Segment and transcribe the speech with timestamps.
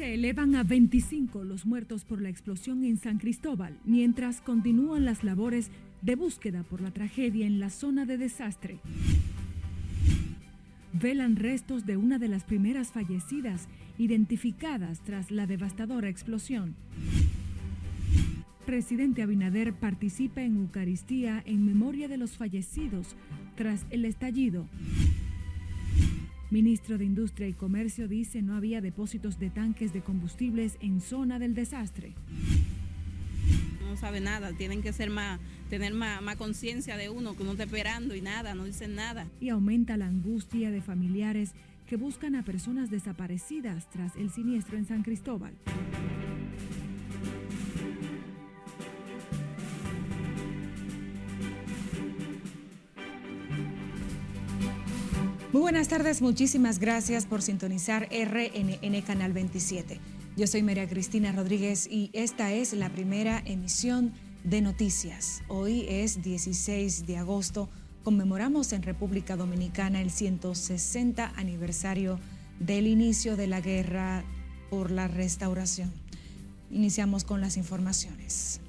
[0.00, 5.24] Se elevan a 25 los muertos por la explosión en San Cristóbal, mientras continúan las
[5.24, 8.78] labores de búsqueda por la tragedia en la zona de desastre.
[10.94, 13.68] Velan restos de una de las primeras fallecidas
[13.98, 16.76] identificadas tras la devastadora explosión.
[18.64, 23.16] Presidente Abinader participa en Eucaristía en memoria de los fallecidos
[23.54, 24.66] tras el estallido.
[26.50, 31.38] Ministro de Industria y Comercio dice no había depósitos de tanques de combustibles en zona
[31.38, 32.12] del desastre.
[33.88, 37.52] No sabe nada, tienen que ser más, tener más, más conciencia de uno, que uno
[37.52, 39.28] está esperando y nada, no dicen nada.
[39.40, 41.52] Y aumenta la angustia de familiares
[41.86, 45.54] que buscan a personas desaparecidas tras el siniestro en San Cristóbal.
[55.60, 60.00] Muy buenas tardes, muchísimas gracias por sintonizar RNN Canal 27.
[60.34, 65.42] Yo soy María Cristina Rodríguez y esta es la primera emisión de noticias.
[65.48, 67.68] Hoy es 16 de agosto,
[68.04, 72.18] conmemoramos en República Dominicana el 160 aniversario
[72.58, 74.24] del inicio de la guerra
[74.70, 75.92] por la restauración.
[76.70, 78.62] Iniciamos con las informaciones.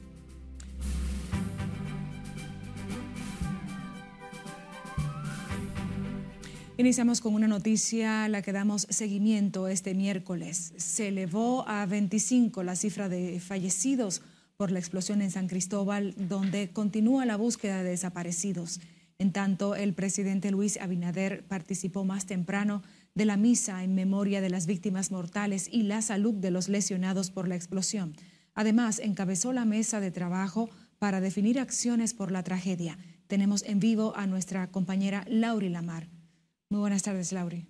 [6.82, 10.74] Iniciamos con una noticia a la que damos seguimiento este miércoles.
[10.78, 14.24] Se elevó a 25 la cifra de fallecidos
[14.58, 18.80] por la explosión en San Cristóbal, donde continúa la búsqueda de desaparecidos.
[19.20, 22.82] En tanto, el presidente Luis Abinader participó más temprano
[23.14, 27.30] de la misa en memoria de las víctimas mortales y la salud de los lesionados
[27.30, 28.16] por la explosión.
[28.56, 32.98] Además, encabezó la mesa de trabajo para definir acciones por la tragedia.
[33.28, 36.21] Tenemos en vivo a nuestra compañera Lauri Lamar.
[36.72, 37.68] Muy buenas tardes, Lauri.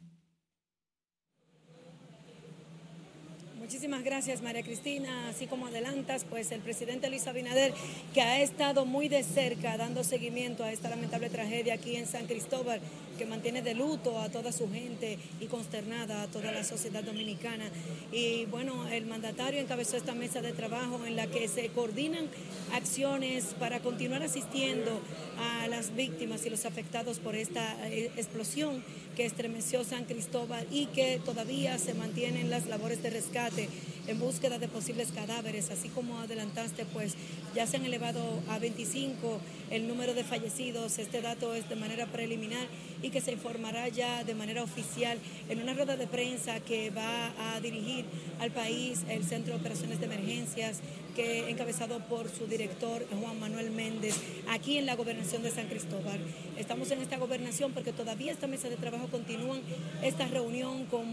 [3.57, 5.27] Muchísimas gracias, María Cristina.
[5.27, 7.73] Así como adelantas, pues el presidente Luis Abinader,
[8.13, 12.27] que ha estado muy de cerca dando seguimiento a esta lamentable tragedia aquí en San
[12.27, 12.79] Cristóbal,
[13.17, 17.69] que mantiene de luto a toda su gente y consternada a toda la sociedad dominicana.
[18.11, 22.27] Y bueno, el mandatario encabezó esta mesa de trabajo en la que se coordinan
[22.73, 25.01] acciones para continuar asistiendo
[25.39, 28.83] a las víctimas y los afectados por esta eh, explosión
[29.15, 33.69] que estremeció San Cristóbal y que todavía se mantienen las labores de rescate
[34.07, 37.15] en búsqueda de posibles cadáveres, así como adelantaste, pues
[37.55, 39.39] ya se han elevado a 25
[39.69, 40.99] el número de fallecidos.
[40.99, 42.67] Este dato es de manera preliminar
[43.01, 45.17] y que se informará ya de manera oficial
[45.49, 48.05] en una rueda de prensa que va a dirigir
[48.39, 50.79] al país el Centro de Operaciones de Emergencias,
[51.15, 54.15] que encabezado por su director Juan Manuel Méndez,
[54.49, 56.19] aquí en la gobernación de San Cristóbal.
[56.57, 59.57] Estamos en esta gobernación porque todavía esta mesa de trabajo continúa
[60.01, 61.05] esta reunión con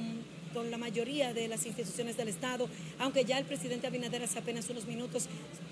[0.52, 4.68] con la mayoría de las instituciones del Estado, aunque ya el presidente Abinader hace apenas
[4.70, 5.28] unos minutos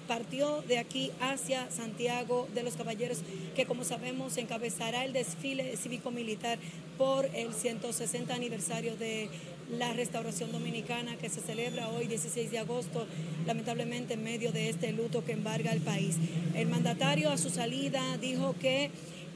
[0.06, 3.18] partió de aquí hacia Santiago de los Caballeros,
[3.54, 6.58] que como sabemos encabezará el desfile cívico-militar
[6.96, 9.28] por el 160 aniversario de
[9.70, 13.06] la restauración dominicana que se celebra hoy 16 de agosto,
[13.46, 16.16] lamentablemente en medio de este luto que embarga el país.
[16.54, 18.90] El mandatario a su salida dijo que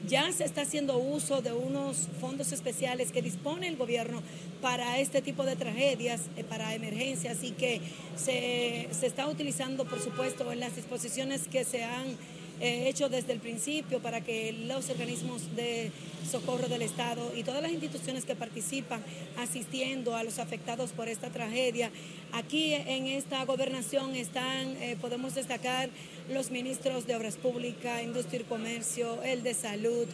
[0.07, 4.21] ya se está haciendo uso de unos fondos especiales que dispone el gobierno
[4.61, 7.81] para este tipo de tragedias, eh, para emergencias y que
[8.15, 12.17] se, se está utilizando, por supuesto, en las disposiciones que se han
[12.61, 15.91] eh, hecho desde el principio para que los organismos de
[16.29, 19.03] socorro del Estado y todas las instituciones que participan
[19.37, 21.91] asistiendo a los afectados por esta tragedia.
[22.31, 25.89] Aquí en esta gobernación están, eh, podemos destacar,
[26.29, 30.07] los ministros de Obras Públicas, Industria y Comercio, el de Salud,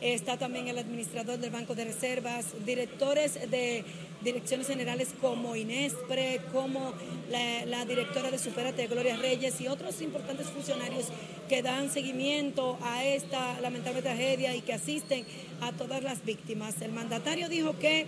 [0.00, 3.84] está también el administrador del Banco de Reservas, directores de
[4.22, 6.92] direcciones generales como Inespre, como
[7.30, 11.06] la, directora de Superate, Gloria Reyes, y otros importantes funcionarios
[11.48, 15.24] que dan seguimiento a esta lamentable tragedia y que asisten
[15.60, 16.80] a todas las víctimas.
[16.80, 18.06] El mandatario dijo que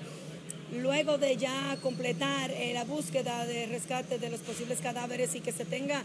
[0.81, 5.53] luego de ya completar eh, la búsqueda de rescate de los posibles cadáveres y que
[5.53, 6.03] se tenga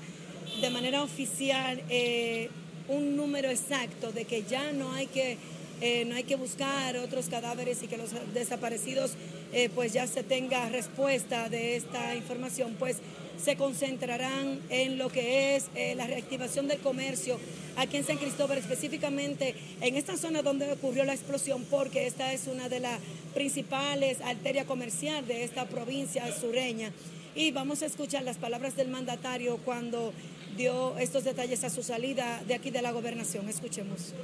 [0.61, 2.49] de manera oficial eh,
[2.87, 5.37] un número exacto de que ya no hay que
[5.81, 9.11] eh, no hay que buscar otros cadáveres y que los desaparecidos
[9.53, 12.97] eh, pues ya se tenga respuesta de esta información, pues
[13.43, 17.39] se concentrarán en lo que es eh, la reactivación del comercio
[17.75, 22.47] aquí en San Cristóbal, específicamente en esta zona donde ocurrió la explosión, porque esta es
[22.47, 22.99] una de las
[23.35, 26.91] principales arterias comerciales de esta provincia sureña.
[27.35, 30.11] Y vamos a escuchar las palabras del mandatario cuando
[30.57, 33.47] dio estos detalles a su salida de aquí de la gobernación.
[33.47, 34.15] Escuchemos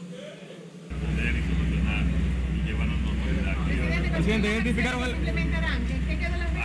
[1.12, 3.56] y solucionar y llevarnos normalidad.
[4.14, 5.00] Presidente, ¿identificaron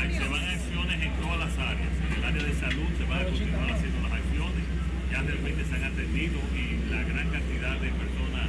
[0.08, 1.92] se van acciones en todas las áreas.
[2.06, 4.64] En el área de salud se van a continuar haciendo las acciones.
[5.10, 8.46] Ya realmente se han atendido y la gran cantidad de personas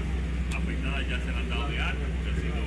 [0.55, 2.61] afectadas ya se han dado de alta porque han sido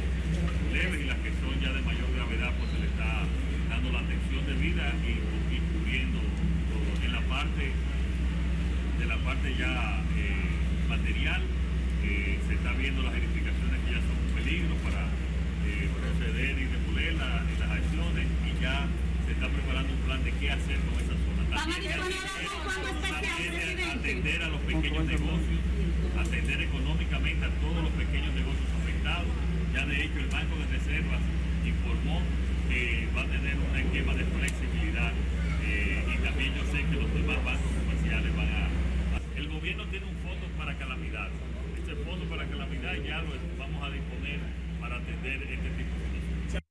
[0.74, 3.26] leves y las que son ya de mayor gravedad pues se le está
[3.70, 5.12] dando la atención debida y,
[5.54, 7.64] y cubriendo en la parte
[8.98, 11.42] de la parte ya eh, material
[12.04, 15.06] eh, se está viendo las edificaciones que ya son un peligro para
[15.66, 18.86] eh, proceder y demoler las acciones y ya
[19.26, 21.42] se está preparando un plan de qué hacer con esa zona.
[21.52, 21.92] También,
[23.90, 25.60] atender a los pequeños negocios,
[26.18, 29.30] atender económicamente a todos los pequeños negocios afectados.
[29.72, 31.22] Ya de hecho el Banco de Reservas
[31.64, 32.20] informó
[32.68, 35.12] que va a tener un esquema de flexibilidad
[35.64, 38.68] eh, y también yo sé que los demás bancos comerciales van a...
[39.36, 40.21] El gobierno tiene un.
[42.32, 44.40] Para calamidad ya lo vamos a disponer
[44.80, 46.62] para atender este tipo de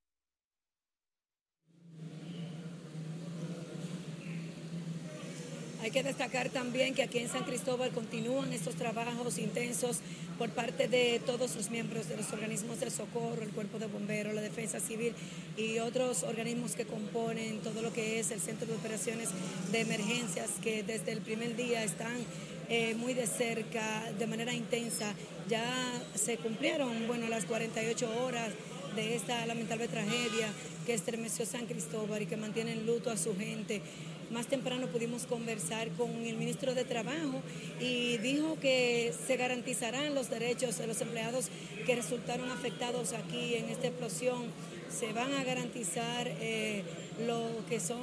[5.83, 9.99] Hay que destacar también que aquí en San Cristóbal continúan estos trabajos intensos
[10.39, 14.33] por parte de todos los miembros de los organismos de socorro, el cuerpo de bomberos,
[14.33, 15.13] la defensa civil
[15.57, 19.29] y otros organismos que componen todo lo que es el centro de operaciones
[19.71, 22.17] de emergencias que desde el primer día están
[22.73, 25.13] eh, muy de cerca, de manera intensa.
[25.49, 25.65] Ya
[26.15, 28.49] se cumplieron, bueno, las 48 horas
[28.95, 30.47] de esta lamentable tragedia
[30.85, 33.81] que estremeció San Cristóbal y que mantiene en luto a su gente.
[34.31, 37.41] Más temprano pudimos conversar con el ministro de Trabajo
[37.81, 41.49] y dijo que se garantizarán los derechos de los empleados
[41.85, 44.43] que resultaron afectados aquí en esta explosión.
[44.89, 46.83] Se van a garantizar eh,
[47.19, 48.01] lo que son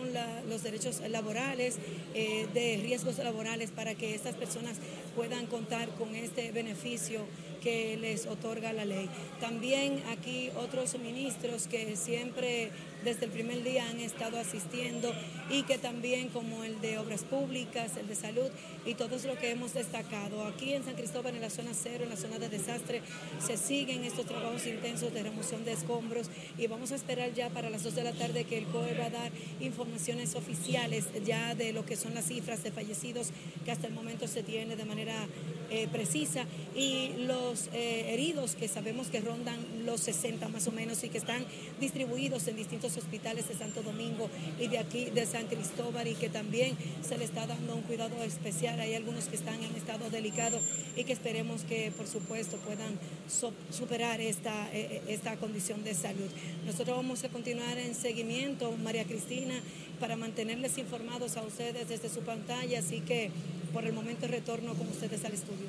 [0.49, 1.77] los derechos laborales,
[2.15, 4.77] eh, de riesgos laborales, para que estas personas
[5.17, 7.27] puedan contar con este beneficio
[7.59, 9.09] que les otorga la ley.
[9.41, 12.71] También aquí otros ministros que siempre
[13.05, 15.13] desde el primer día han estado asistiendo
[15.51, 18.51] y que también como el de Obras Públicas, el de Salud
[18.85, 20.45] y todos lo que hemos destacado.
[20.45, 23.03] Aquí en San Cristóbal, en la zona cero, en la zona de desastre,
[23.45, 26.29] se siguen estos trabajos intensos de remoción de escombros
[26.59, 29.07] y vamos a esperar ya para las 2 de la tarde que el COE va
[29.07, 33.29] a dar informaciones oficiales ya de lo que son las cifras de fallecidos
[33.65, 35.27] que hasta el momento se tiene de manera
[35.71, 36.45] eh, precisa
[36.75, 41.19] y los eh, heridos que sabemos que rondan los 60 más o menos y que
[41.19, 41.45] están
[41.81, 46.29] distribuidos en distintos hospitales de Santo Domingo y de aquí de San Cristóbal y que
[46.29, 46.77] también
[47.07, 48.81] se le está dando un cuidado especial.
[48.81, 50.59] Hay algunos que están en estado delicado
[50.97, 52.99] y que esperemos que por supuesto puedan
[53.71, 56.31] superar esta, eh, esta condición de salud.
[56.67, 59.55] Nosotros vamos a continuar en seguimiento, María Cristina,
[60.01, 63.31] para mantenerles informados a ustedes desde su pantalla, así que
[63.79, 65.69] por el momento retorno con ustedes al estudio.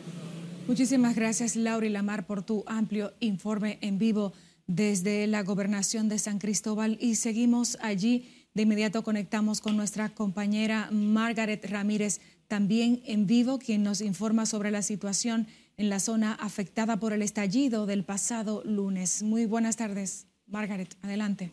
[0.68, 4.34] Muchísimas gracias, Laura y Lamar, por tu amplio informe en vivo
[4.66, 8.48] desde la gobernación de San Cristóbal y seguimos allí.
[8.56, 14.72] De inmediato conectamos con nuestra compañera Margaret Ramírez, también en vivo, quien nos informa sobre
[14.72, 15.46] la situación
[15.78, 19.22] en la zona afectada por el estallido del pasado lunes.
[19.22, 20.96] Muy buenas tardes, Margaret.
[21.04, 21.52] Adelante.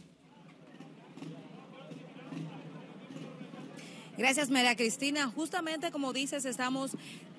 [4.19, 5.31] Gracias, María Cristina.
[5.35, 6.93] Justamente como dices, estamos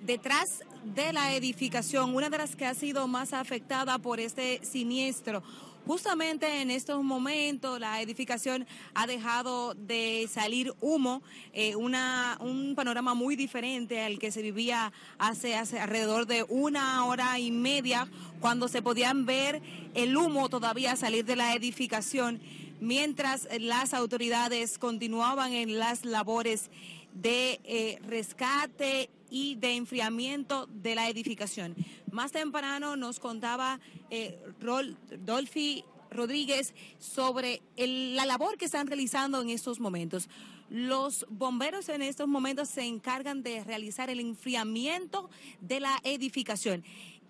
[0.06, 5.42] detrás de la edificación, una de las que ha sido más afectada por este siniestro.
[5.88, 13.16] Justamente en estos momentos la edificación ha dejado de salir humo, eh, una, un panorama
[13.16, 18.08] muy diferente al que se vivía hace, hace alrededor de una hora y media,
[18.40, 19.64] cuando se podían ver
[19.96, 22.40] el humo todavía salir de la edificación
[22.80, 26.70] mientras las autoridades continuaban en las dolores
[27.14, 31.76] de eh, rescate y de enfriamiento de la edificación.
[32.12, 33.80] Más temprano nos contaba
[34.10, 34.40] eh,
[35.20, 40.30] Dolphy Rodríguez sobre la labor que están realizando en estos momentos.
[40.70, 45.30] Los bomberos en estos momentos se encargan de realizar el enfriamiento
[45.62, 46.84] de la edificación.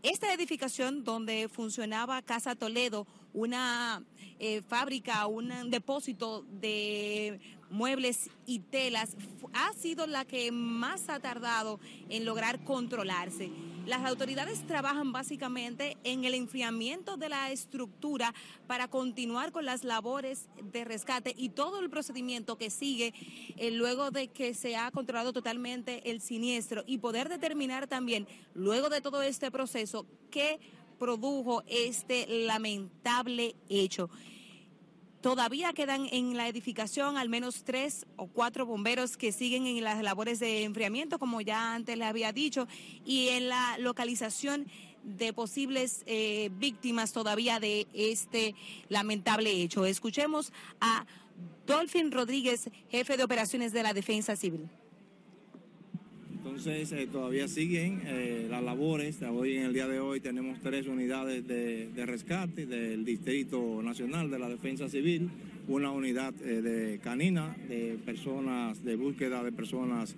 [0.04, 4.04] Esta edificación donde funcionaba Casa Toledo, una
[4.40, 7.40] eh, fábrica, un depósito de
[7.70, 9.16] muebles y telas,
[9.54, 11.80] ha sido la que más ha tardado
[12.10, 13.52] en lograr controlarse.
[13.86, 18.34] Las autoridades trabajan básicamente en el enfriamiento de la estructura
[18.66, 23.14] para continuar con las labores de rescate y todo el procedimiento que sigue
[23.56, 28.90] eh, luego de que se ha controlado totalmente el siniestro y poder determinar también, luego
[28.90, 30.60] de todo este proceso, qué
[30.98, 34.10] produjo este lamentable hecho.
[35.22, 40.02] Todavía quedan en la edificación al menos tres o cuatro bomberos que siguen en las
[40.04, 42.68] labores de enfriamiento, como ya antes le había dicho,
[43.04, 44.68] y en la localización
[45.04, 48.56] de posibles eh, víctimas todavía de este
[48.90, 49.86] lamentable hecho.
[49.86, 51.06] Escuchemos a
[51.66, 54.70] Dolphin Rodríguez, jefe de operaciones de la Defensa Civil
[56.48, 59.22] Entonces eh, todavía siguen eh, las labores.
[59.22, 64.40] Hoy en el día de hoy tenemos tres unidades de, rescate del Distrito Nacional de
[64.40, 65.30] la Defensa Civil,
[65.68, 70.16] una unidad eh, de canina de personas de búsqueda de personas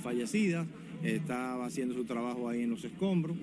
[0.00, 0.68] fallecidas.
[1.02, 3.36] Está haciendo su trabajo ahí en los escombros.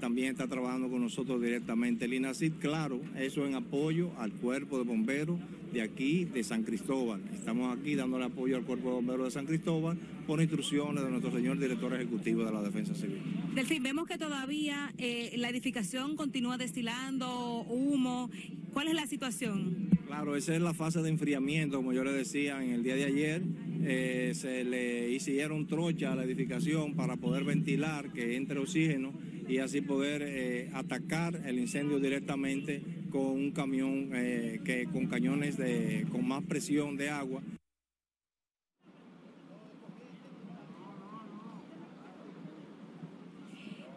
[0.00, 4.84] también está trabajando con nosotros directamente el INACID, claro, eso en apoyo al cuerpo de
[4.84, 5.38] bomberos
[5.72, 7.20] de aquí, de San Cristóbal.
[7.32, 11.30] Estamos aquí dándole apoyo al Cuerpo de Bomberos de San Cristóbal por instrucciones de nuestro
[11.30, 13.20] señor director ejecutivo de la Defensa Civil.
[13.54, 18.30] Delfín, vemos que todavía eh, la edificación continúa destilando humo.
[18.72, 19.88] ¿Cuál es la situación?
[20.06, 23.04] Claro, esa es la fase de enfriamiento, como yo le decía en el día de
[23.04, 23.42] ayer.
[23.82, 29.12] Eh, se le hicieron trocha a la edificación para poder ventilar, que entre oxígeno
[29.48, 35.56] y así poder eh, atacar el incendio directamente con un camión eh, que con cañones
[35.56, 37.42] de con más presión de agua.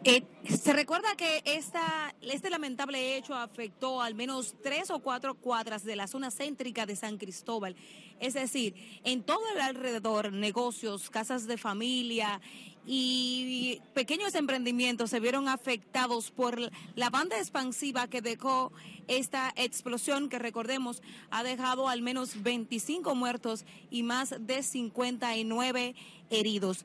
[0.04, 5.84] Eh, se recuerda que esta, este lamentable hecho afectó al menos tres o cuatro cuadras
[5.84, 7.76] de la zona céntrica de San Cristóbal.
[8.18, 12.40] Es decir, en todo el alrededor, negocios, casas de familia
[12.84, 16.58] y pequeños emprendimientos se vieron afectados por
[16.96, 18.72] la banda expansiva que dejó
[19.06, 25.94] esta explosión que recordemos ha dejado al menos 25 muertos y más de 59
[26.30, 26.84] heridos.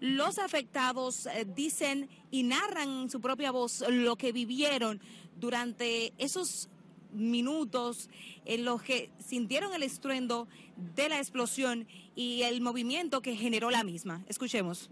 [0.00, 5.00] Los afectados eh, dicen y narran en su propia voz lo que vivieron
[5.38, 6.68] durante esos
[7.12, 8.08] minutos
[8.44, 10.48] en los que sintieron el estruendo
[10.94, 14.24] de la explosión y el movimiento que generó la misma.
[14.28, 14.90] Escuchemos.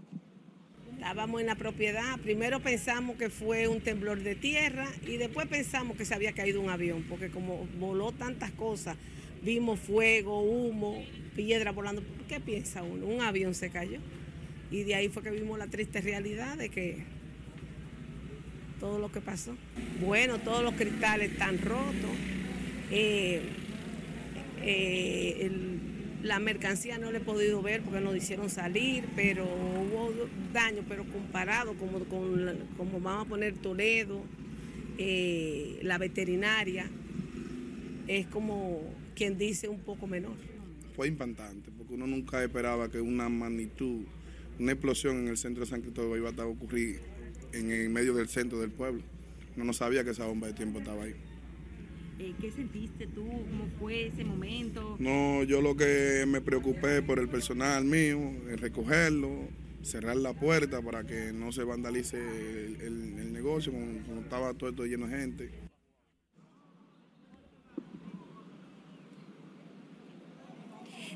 [0.98, 5.96] Estábamos en la propiedad, primero pensamos que fue un temblor de tierra y después pensamos
[5.96, 8.96] que se había caído un avión, porque como voló tantas cosas,
[9.40, 11.00] vimos fuego, humo,
[11.36, 12.02] piedra volando.
[12.28, 13.06] ¿Qué piensa uno?
[13.06, 14.00] Un avión se cayó.
[14.72, 17.04] Y de ahí fue que vimos la triste realidad de que
[18.80, 19.56] todo lo que pasó.
[20.04, 22.10] Bueno, todos los cristales están rotos.
[22.90, 23.40] Eh,
[24.62, 30.12] eh, el, la mercancía no la he podido ver porque nos hicieron salir, pero hubo
[30.52, 34.22] daño, pero comparado como, con, como vamos a poner Toledo,
[34.98, 36.90] eh, la veterinaria,
[38.08, 38.82] es como
[39.14, 40.34] quien dice un poco menor.
[40.96, 44.02] Fue impactante, porque uno nunca esperaba que una magnitud,
[44.58, 47.00] una explosión en el centro de San Cristóbal iba a ocurrir
[47.52, 49.02] en el medio del centro del pueblo.
[49.54, 51.14] Uno no sabía que esa bomba de tiempo estaba ahí.
[52.20, 53.24] Eh, ¿Qué sentiste tú?
[53.24, 54.96] ¿Cómo fue ese momento?
[54.98, 58.18] No, yo lo que me preocupé por el personal mío,
[58.56, 59.48] recogerlo,
[59.82, 65.06] cerrar la puerta para que no se vandalice el, negocio, como, estaba todo esto lleno
[65.06, 65.50] de gente.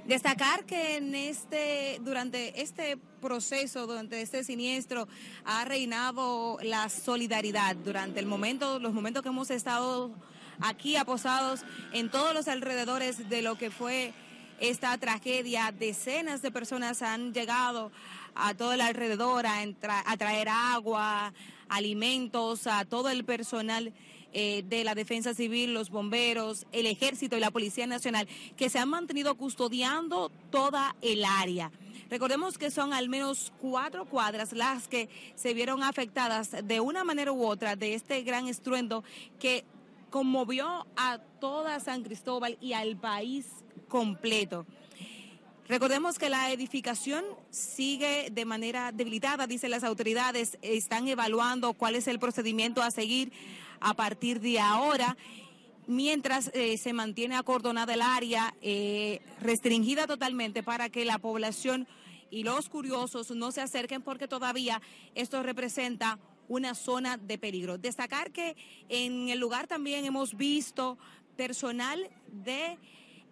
[0.07, 5.09] Destacar que en este, durante este proceso, durante este siniestro,
[5.45, 10.13] ha reinado la solidaridad durante el momento, los momentos que hemos estado
[10.61, 11.61] aquí aposados
[11.93, 14.13] en todos los alrededores de lo que fue
[14.61, 15.73] esta tragedia.
[15.73, 17.91] Decenas de personas han llegado
[18.35, 19.63] a todo el alrededor a,
[20.07, 21.33] a traer agua,
[21.69, 23.93] alimentos, a todo el personal
[24.35, 28.79] eh, de la Defensa Civil, los bomberos, el Ejército y la Policía Nacional, que se
[28.79, 31.71] han mantenido custodiando toda el área.
[32.09, 37.31] Recordemos que son al menos cuatro cuadras las que se vieron afectadas de una manera
[37.33, 39.05] u otra de este gran estruendo
[39.39, 39.65] que
[40.13, 43.47] conmovió a toda San Cristóbal y al país
[43.89, 44.67] completo.
[45.67, 52.07] Recordemos que la edificación sigue de manera debilitada, dicen las autoridades, están evaluando cuál es
[52.09, 53.33] el procedimiento a seguir
[53.81, 55.17] a partir de ahora,
[55.87, 61.89] mientras eh, se mantiene acordonada el área, eh, restringida totalmente para que la población
[62.31, 64.83] y los curiosos no se acerquen porque todavía
[65.15, 66.19] esto representa
[66.49, 67.79] una zona de peligro.
[67.79, 68.57] Destacar que
[68.89, 70.99] en el lugar también hemos visto
[71.37, 72.79] personal de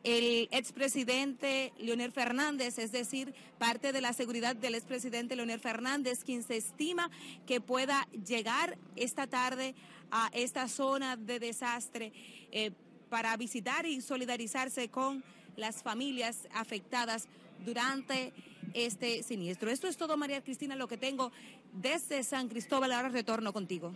[0.02, 6.42] el expresidente Leonel Fernández, es decir, parte de la seguridad del expresidente Leonel Fernández, quien
[6.42, 7.10] se estima
[7.46, 9.74] que pueda llegar esta tarde
[10.10, 12.12] a esta zona de desastre
[12.50, 12.70] eh,
[13.10, 15.22] para visitar y solidarizarse con
[15.56, 17.28] las familias afectadas
[17.64, 18.32] durante
[18.74, 19.70] este siniestro.
[19.70, 21.32] Esto es todo, María Cristina, lo que tengo
[21.72, 22.92] desde San Cristóbal.
[22.92, 23.94] Ahora retorno contigo.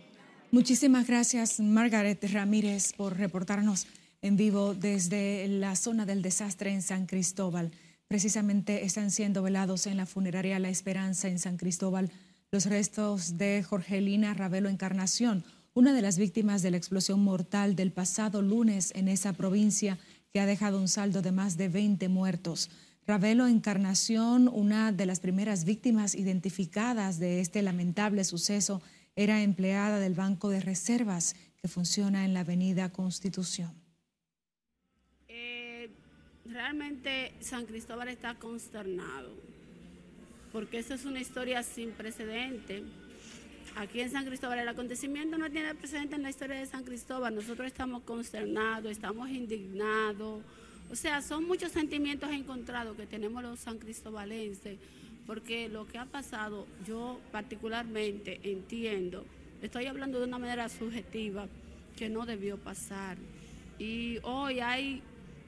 [0.51, 3.87] Muchísimas gracias, Margaret Ramírez, por reportarnos
[4.21, 7.71] en vivo desde la zona del desastre en San Cristóbal.
[8.07, 12.11] Precisamente están siendo velados en la funeraria La Esperanza en San Cristóbal
[12.51, 15.43] los restos de Jorgelina Ravelo Encarnación,
[15.73, 19.97] una de las víctimas de la explosión mortal del pasado lunes en esa provincia
[20.31, 22.69] que ha dejado un saldo de más de 20 muertos.
[23.07, 28.81] Ravelo Encarnación, una de las primeras víctimas identificadas de este lamentable suceso,
[29.15, 33.71] era empleada del Banco de Reservas que funciona en la Avenida Constitución.
[35.27, 35.91] Eh,
[36.45, 39.35] realmente San Cristóbal está consternado,
[40.51, 42.83] porque esta es una historia sin precedente.
[43.75, 47.35] Aquí en San Cristóbal el acontecimiento no tiene precedente en la historia de San Cristóbal.
[47.35, 50.41] Nosotros estamos consternados, estamos indignados
[50.91, 54.77] o sea, son muchos sentimientos encontrados que tenemos los san cristobalenses,
[55.25, 59.25] porque lo que ha pasado, yo particularmente entiendo,
[59.61, 61.47] estoy hablando de una manera subjetiva,
[61.95, 63.17] que no debió pasar.
[63.79, 65.01] Y hoy hay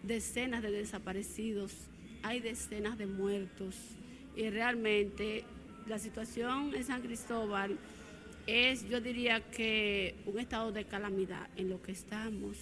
[0.04, 1.74] decenas de desaparecidos,
[2.24, 3.76] hay decenas de muertos,
[4.36, 5.44] y realmente
[5.88, 7.78] la situación en San Cristóbal
[8.46, 12.58] es, yo diría que, un estado de calamidad en lo que estamos.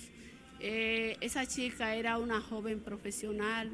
[0.60, 3.70] Eh, esa chica era una joven profesional,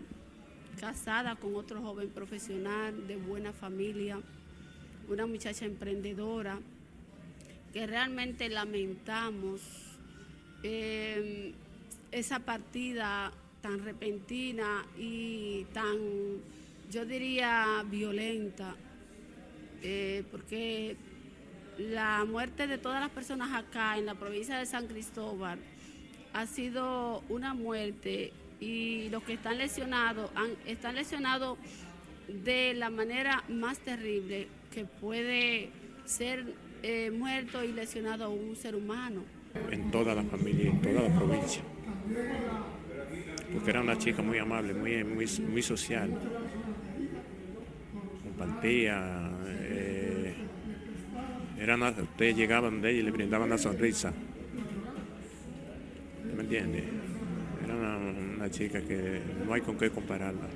[0.79, 4.19] casada con otro joven profesional de buena familia,
[5.07, 6.59] una muchacha emprendedora,
[7.73, 9.61] que realmente lamentamos
[10.63, 11.53] eh,
[12.11, 15.97] esa partida tan repentina y tan,
[16.89, 18.75] yo diría, violenta,
[19.83, 20.97] eh, porque
[21.77, 25.59] la muerte de todas las personas acá en la provincia de San Cristóbal,
[26.33, 30.29] ha sido una muerte y los que están lesionados
[30.65, 31.57] están lesionados
[32.27, 35.69] de la manera más terrible que puede
[36.05, 36.45] ser
[36.83, 39.23] eh, muerto y lesionado un ser humano.
[39.69, 41.61] En toda la familia, en toda la provincia.
[43.53, 46.09] Porque era una chica muy amable, muy, muy, social.
[48.23, 49.29] Compartía.
[49.47, 50.35] Eh,
[52.01, 54.13] ustedes llegaban de ella y le brindaban la sonrisa.
[56.41, 56.83] ¿Me entiendes?
[57.63, 60.47] Era una, chica que no hay con qué compararla.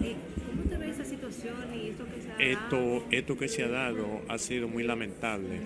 [0.00, 3.04] ¿Cómo te ve esa situación y esto que se ha esto, dado?
[3.10, 5.60] Esto que se ha dado ha sido muy lamentable,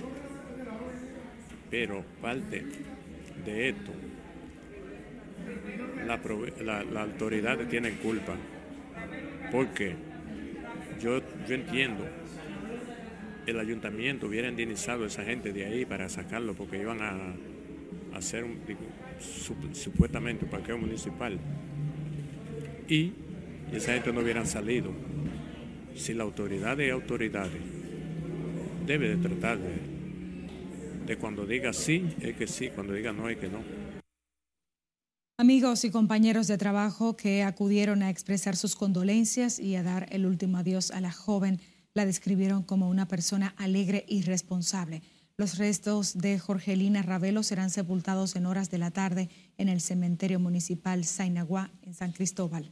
[1.70, 2.64] pero parte
[3.44, 3.92] de esto,
[6.64, 8.34] la, la, autoridad tiene culpa,
[9.52, 9.94] porque
[11.00, 12.04] yo, yo entiendo
[13.46, 17.34] el ayuntamiento hubiera indemnizado a esa gente de ahí para sacarlo porque iban a
[18.14, 18.58] hacer un,
[19.72, 21.38] supuestamente un parqueo municipal
[22.88, 23.12] y
[23.72, 24.92] esa gente no hubieran salido.
[25.94, 27.62] Si la autoridad de autoridades
[28.86, 33.38] debe de tratar de, de cuando diga sí, es que sí, cuando diga no, es
[33.38, 33.58] que no.
[35.38, 40.26] Amigos y compañeros de trabajo que acudieron a expresar sus condolencias y a dar el
[40.26, 41.60] último adiós a la joven
[41.94, 45.02] la describieron como una persona alegre y responsable.
[45.40, 50.38] Los restos de Jorgelina Ravelo serán sepultados en horas de la tarde en el cementerio
[50.38, 52.70] municipal Sainaguá, en San Cristóbal.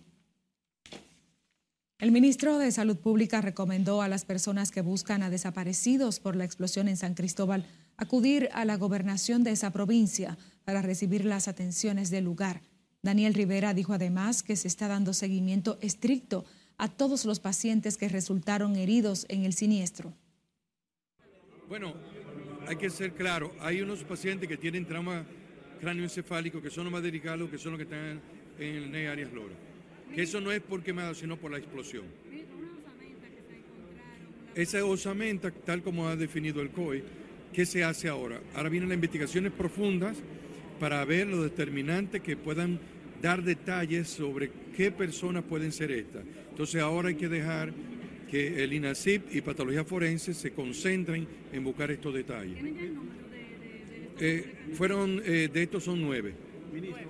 [1.98, 6.44] El ministro de Salud Pública recomendó a las personas que buscan a desaparecidos por la
[6.44, 7.64] explosión en San Cristóbal
[7.96, 12.60] acudir a la gobernación de esa provincia para recibir las atenciones del lugar.
[13.00, 16.44] Daniel Rivera dijo además que se está dando seguimiento estricto
[16.76, 20.12] a todos los pacientes que resultaron heridos en el siniestro.
[21.66, 21.94] Bueno,
[22.68, 25.24] hay que ser claro, hay unos pacientes que tienen trauma
[25.80, 28.20] cráneoencefálico que son los más delicados, que son los que están
[28.58, 29.54] en el NEI Arias Lora.
[30.14, 32.04] Que eso no es por quemado, sino por la explosión.
[34.54, 37.02] Esa osamenta, tal como ha definido el COI,
[37.54, 38.38] ¿qué se hace ahora?
[38.54, 40.18] Ahora vienen las investigaciones profundas
[40.78, 42.78] para ver los determinantes que puedan
[43.22, 46.22] dar detalles sobre qué personas pueden ser estas.
[46.50, 47.72] Entonces ahora hay que dejar
[48.30, 52.58] que el INACIP y Patología Forense se concentren en buscar estos detalles.
[54.20, 56.34] Eh, fueron, eh, de estos son nueve.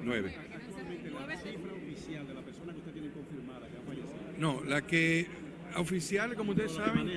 [0.03, 0.35] Nueve.
[4.39, 5.27] No, la que
[5.77, 7.11] oficial, como ustedes saben,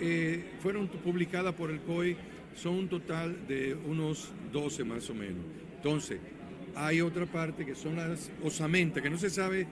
[0.00, 2.16] eh, fueron publicadas por el COI,
[2.56, 5.44] son un total de unos 12 más o menos.
[5.76, 6.18] Entonces,
[6.74, 9.66] hay otra parte que son las osamentas, que no se sabe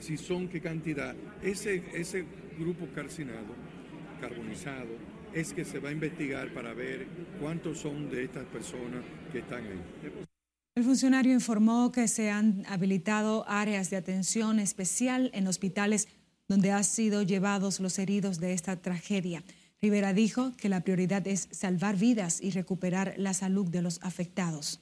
[0.00, 1.14] si son qué cantidad.
[1.42, 2.24] Ese, ese
[2.58, 3.54] grupo carcinado,
[4.20, 4.96] carbonizado,
[5.32, 7.06] es que se va a investigar para ver
[7.40, 9.80] cuántos son de estas personas que están ahí.
[10.76, 16.08] El funcionario informó que se han habilitado áreas de atención especial en hospitales
[16.48, 19.44] donde han sido llevados los heridos de esta tragedia.
[19.80, 24.80] Rivera dijo que la prioridad es salvar vidas y recuperar la salud de los afectados.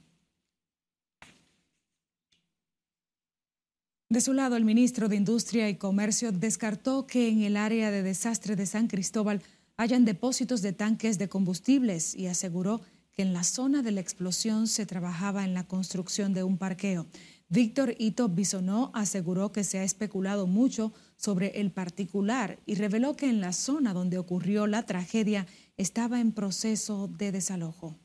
[4.13, 8.03] De su lado, el ministro de Industria y Comercio descartó que en el área de
[8.03, 9.41] desastre de San Cristóbal
[9.79, 14.67] hayan depósitos de tanques de combustibles y aseguró que en la zona de la explosión
[14.67, 17.07] se trabajaba en la construcción de un parqueo.
[17.49, 23.31] Víctor Ito Bisonó aseguró que se ha especulado mucho sobre el particular y reveló que
[23.31, 25.47] en la zona donde ocurrió la tragedia
[25.79, 27.97] estaba en proceso de desalojo.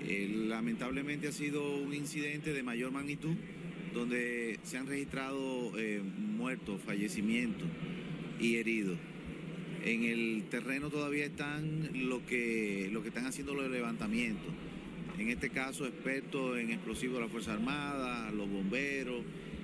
[0.00, 3.36] Eh, lamentablemente ha sido un incidente de mayor magnitud
[3.94, 7.68] donde se han registrado eh, muertos, fallecimientos
[8.40, 8.98] y heridos.
[9.84, 14.52] En el terreno todavía están lo que, lo que están haciendo los levantamientos.
[15.18, 19.22] En este caso, expertos en explosivos de la Fuerza Armada, los bomberos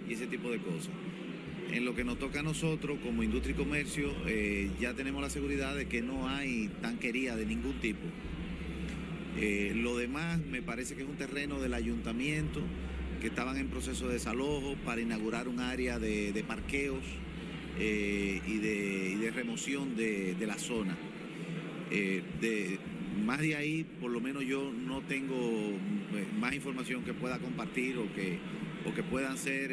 [0.09, 0.91] y ese tipo de cosas.
[1.73, 5.31] En lo que nos toca a nosotros como industria y comercio, eh, ya tenemos la
[5.31, 8.01] seguridad de que no hay tanquería de ningún tipo.
[9.39, 12.61] Eh, lo demás me parece que es un terreno del ayuntamiento
[13.21, 17.05] que estaban en proceso de desalojo para inaugurar un área de, parqueos
[17.79, 20.97] eh, y, de, remoción de, la zona.
[21.91, 22.79] Eh,
[23.25, 25.37] más de ahí, por lo menos yo no tengo
[26.39, 28.39] más información que pueda compartir o que,
[28.89, 29.71] o que puedan ser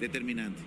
[0.00, 0.64] determinantes.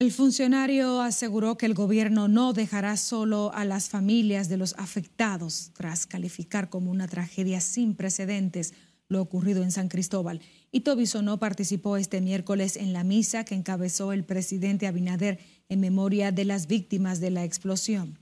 [0.00, 5.70] El funcionario aseguró que el gobierno no dejará solo a las familias de los afectados
[5.74, 8.74] tras calificar como una tragedia sin precedentes
[9.08, 10.40] lo ocurrido en San Cristóbal.
[10.72, 10.82] Y
[11.22, 15.38] no participó este miércoles en la misa que encabezó el presidente Abinader
[15.68, 18.18] en memoria de las víctimas de la explosión.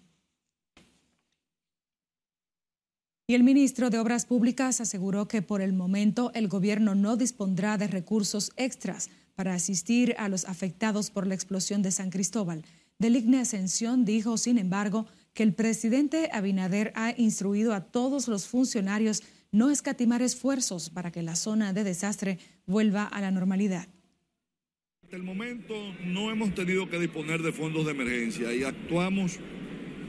[3.26, 7.78] Y el ministro de Obras Públicas aseguró que por el momento el gobierno no dispondrá
[7.78, 12.64] de recursos extras para asistir a los afectados por la explosión de San Cristóbal.
[12.98, 19.22] Deligne Ascensión dijo, sin embargo, que el presidente Abinader ha instruido a todos los funcionarios
[19.52, 23.86] no escatimar esfuerzos para que la zona de desastre vuelva a la normalidad.
[25.02, 29.38] Hasta el momento no hemos tenido que disponer de fondos de emergencia y actuamos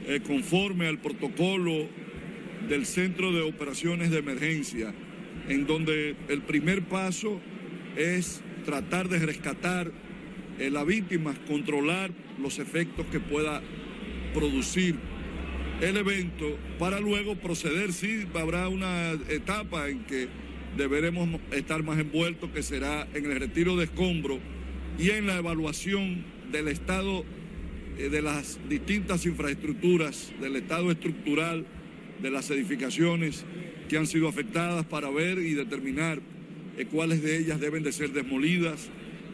[0.06, 1.88] eh, conforme al protocolo
[2.68, 4.94] del Centro de Operaciones de Emergencia,
[5.48, 7.38] en donde el primer paso
[7.96, 9.92] es tratar de rescatar
[10.58, 13.60] a la víctima, controlar los efectos que pueda
[14.32, 14.96] producir
[15.80, 17.92] el evento para luego proceder.
[17.92, 20.28] Sí, habrá una etapa en que
[20.76, 24.38] deberemos estar más envueltos, que será en el retiro de escombro
[24.98, 27.24] y en la evaluación del estado
[27.98, 31.66] eh, de las distintas infraestructuras, del estado estructural
[32.22, 33.44] de las edificaciones
[33.88, 36.20] que han sido afectadas para ver y determinar
[36.76, 38.88] eh, cuáles de ellas deben de ser demolidas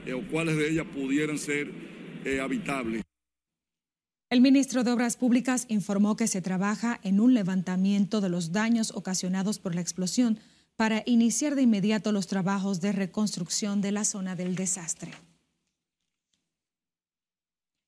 [0.07, 1.70] eh, o cuáles de ellas pudieran ser
[2.24, 3.03] eh, habitables.
[4.30, 8.92] El ministro de Obras Públicas informó que se trabaja en un levantamiento de los daños
[8.94, 10.38] ocasionados por la explosión
[10.76, 15.10] para iniciar de inmediato los trabajos de reconstrucción de la zona del desastre.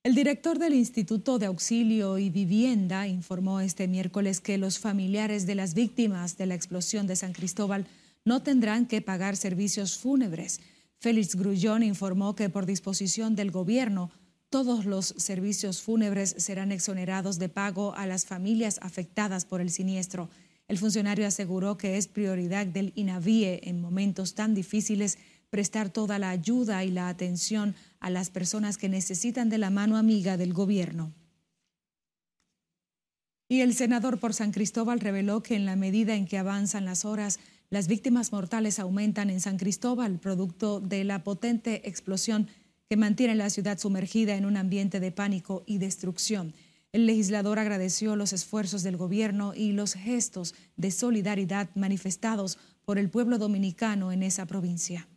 [0.02, 5.54] El director del Instituto de Auxilio y Vivienda informó este miércoles que los familiares de
[5.54, 7.86] las víctimas de la explosión de San Cristóbal
[8.24, 10.60] no tendrán que pagar servicios fúnebres.
[10.98, 14.10] Félix Grullón informó que por disposición del gobierno,
[14.52, 20.28] todos los servicios fúnebres serán exonerados de pago a las familias afectadas por el siniestro.
[20.68, 25.16] El funcionario aseguró que es prioridad del INAVIE en momentos tan difíciles
[25.48, 29.96] prestar toda la ayuda y la atención a las personas que necesitan de la mano
[29.96, 31.14] amiga del gobierno.
[33.48, 37.06] Y el senador por San Cristóbal reveló que en la medida en que avanzan las
[37.06, 42.48] horas, las víctimas mortales aumentan en San Cristóbal, producto de la potente explosión
[42.92, 46.52] que mantiene la ciudad sumergida en un ambiente de pánico y destrucción.
[46.92, 53.08] El legislador agradeció los esfuerzos del gobierno y los gestos de solidaridad manifestados por el
[53.08, 55.08] pueblo dominicano en esa provincia.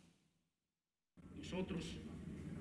[1.38, 1.84] Nosotros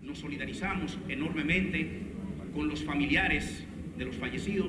[0.02, 2.12] nos solidarizamos enormemente
[2.54, 3.64] con los familiares
[3.98, 4.68] de los fallecidos.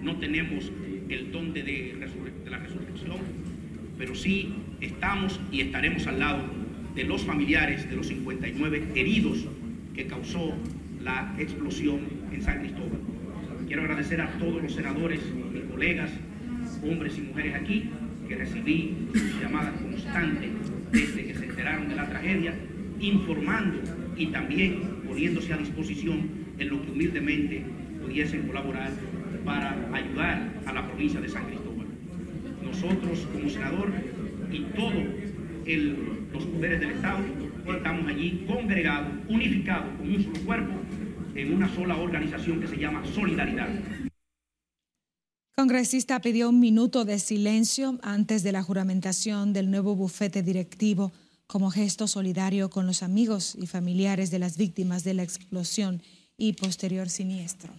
[0.00, 0.70] No tenemos
[1.08, 3.16] el don de, de la resurrección,
[3.98, 6.44] pero sí estamos y estaremos al lado
[6.94, 9.44] de los familiares de los 59 heridos
[9.98, 10.54] que causó
[11.02, 11.98] la explosión
[12.30, 13.00] en San Cristóbal.
[13.66, 15.20] Quiero agradecer a todos los senadores,
[15.52, 16.08] mis colegas,
[16.84, 17.90] hombres y mujeres aquí,
[18.28, 18.94] que recibí
[19.42, 20.50] llamadas constantes
[20.92, 22.54] desde que se enteraron de la tragedia,
[23.00, 23.80] informando
[24.16, 26.30] y también poniéndose a disposición
[26.60, 27.64] en lo que humildemente
[28.00, 28.92] pudiesen colaborar
[29.44, 31.88] para ayudar a la provincia de San Cristóbal
[32.62, 33.90] nosotros como senador
[34.52, 34.94] y todos
[36.32, 37.18] los poderes del Estado
[37.76, 40.74] estamos allí congregados, unificados con un solo cuerpo,
[41.34, 43.68] en una sola organización que se llama Solidaridad.
[45.56, 51.12] Congresista pidió un minuto de silencio antes de la juramentación del nuevo bufete directivo
[51.48, 56.02] como gesto solidario con los amigos y familiares de las víctimas de la explosión
[56.36, 57.72] y posterior siniestro.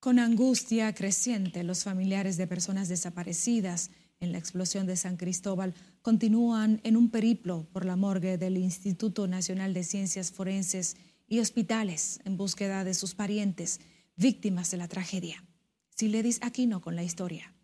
[0.00, 6.80] Con angustia creciente, los familiares de personas desaparecidas en la explosión de San Cristóbal continúan
[6.84, 12.36] en un periplo por la morgue del Instituto Nacional de Ciencias Forenses y hospitales en
[12.36, 13.80] búsqueda de sus parientes,
[14.16, 15.42] víctimas de la tragedia.
[15.96, 17.54] Siledis Aquino con la historia.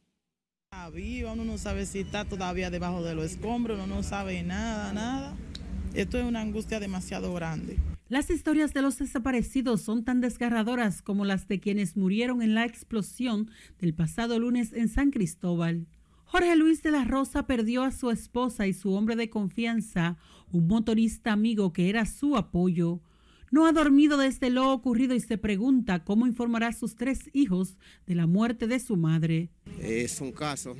[0.94, 4.94] Viva, uno no sabe si está todavía debajo de los escombros, uno no sabe nada,
[4.94, 5.36] nada.
[5.92, 7.76] Esto es una angustia demasiado grande.
[8.08, 12.64] Las historias de los desaparecidos son tan desgarradoras como las de quienes murieron en la
[12.64, 15.86] explosión del pasado lunes en San Cristóbal.
[16.26, 20.18] Jorge Luis de la Rosa perdió a su esposa y su hombre de confianza,
[20.52, 23.00] un motorista amigo que era su apoyo.
[23.50, 27.76] No ha dormido desde lo ocurrido y se pregunta cómo informará a sus tres hijos
[28.06, 29.50] de la muerte de su madre.
[29.80, 30.76] Es un caso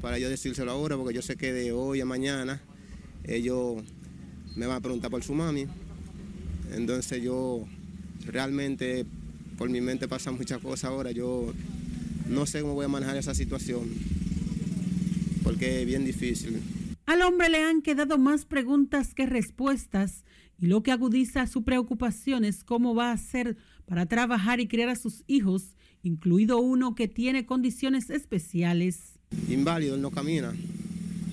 [0.00, 2.62] para yo decírselo ahora porque yo sé que de hoy a mañana
[3.24, 3.82] ellos
[4.56, 5.66] me van a preguntar por su mami
[6.72, 7.66] entonces yo
[8.26, 9.06] realmente
[9.56, 11.10] por mi mente pasan muchas cosas ahora.
[11.10, 11.52] Yo
[12.28, 13.88] no sé cómo voy a manejar esa situación
[15.48, 16.60] porque es bien difícil.
[17.06, 20.24] Al hombre le han quedado más preguntas que respuestas
[20.60, 23.56] y lo que agudiza su preocupación es cómo va a hacer
[23.86, 29.18] para trabajar y criar a sus hijos, incluido uno que tiene condiciones especiales.
[29.48, 30.52] Inválido, no camina,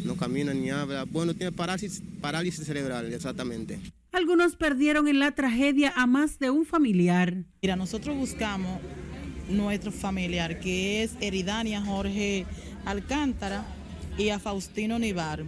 [0.05, 1.03] no camina ni habla.
[1.03, 3.81] Bueno, tiene parálisis, parálisis cerebral, exactamente.
[4.13, 7.43] Algunos perdieron en la tragedia a más de un familiar.
[7.61, 8.79] Mira, nosotros buscamos
[9.49, 12.45] nuestro familiar, que es Eridania Jorge
[12.85, 13.65] Alcántara
[14.17, 15.43] y a Faustino Nivar.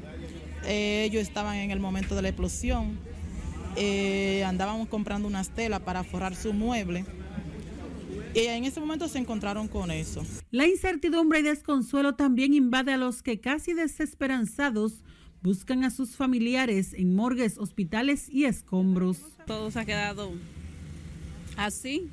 [0.66, 2.98] ellos estaban en el momento de la explosión.
[3.76, 7.06] Eh, andábamos comprando unas telas para forrar su mueble.
[8.34, 10.24] Y en ese momento se encontraron con eso.
[10.52, 15.04] La incertidumbre y desconsuelo también invade a los que casi desesperanzados
[15.42, 19.20] buscan a sus familiares en morgues, hospitales y escombros.
[19.46, 20.34] Todo se ha quedado
[21.56, 22.10] así.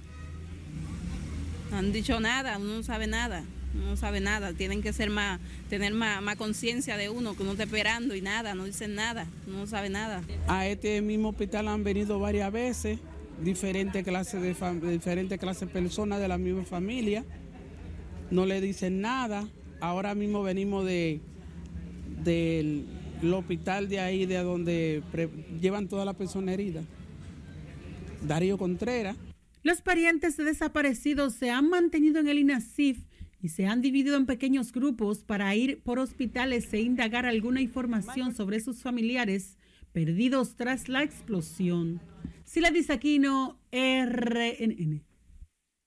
[1.70, 4.52] No han dicho nada, uno no sabe nada, no sabe nada.
[4.52, 8.54] Tienen que ser más, tener más, conciencia de uno, que uno está esperando y nada,
[8.54, 10.22] no dicen nada, no sabe nada.
[10.46, 12.98] A este mismo hospital han venido varias veces
[13.42, 17.24] diferentes clases de, diferentes clases de personas de la misma familia.
[18.30, 19.48] No le dicen nada.
[19.80, 21.20] Ahora mismo venimos de
[22.22, 22.86] del
[23.22, 25.02] el hospital de ahí, de donde
[25.60, 26.82] llevan toda la persona herida.
[28.22, 29.16] Darío Contreras.
[29.62, 32.98] Los parientes de desaparecidos se han mantenido en el INASIF
[33.44, 38.34] y se han dividido en pequeños grupos para ir por hospitales e indagar alguna información
[38.34, 39.58] sobre sus familiares
[39.92, 42.00] perdidos tras la explosión.
[42.46, 45.04] Sila Disaquino, RNN.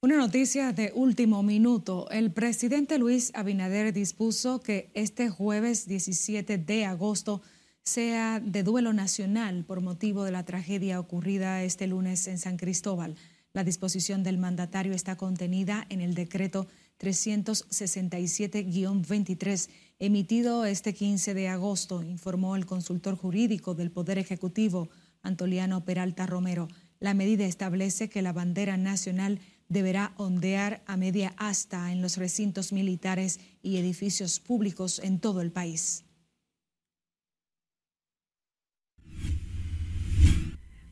[0.04, 2.08] Una noticia de último minuto.
[2.12, 7.42] El presidente Luis Abinader dispuso que este jueves 17 de agosto
[7.84, 13.16] sea de duelo nacional por motivo de la tragedia ocurrida este lunes en San Cristóbal.
[13.52, 16.68] La disposición del mandatario está contenida en el decreto
[17.00, 24.90] 367-23 emitido este 15 de agosto, informó el consultor jurídico del Poder Ejecutivo,
[25.24, 26.68] Antoliano Peralta Romero.
[27.00, 32.72] La medida establece que la bandera nacional deberá ondear a media asta en los recintos
[32.72, 36.04] militares y edificios públicos en todo el país.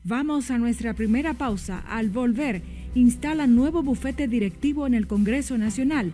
[0.08, 1.80] Vamos a nuestra primera pausa.
[1.80, 2.62] Al volver,
[2.96, 6.12] instala nuevo bufete directivo en el Congreso Nacional.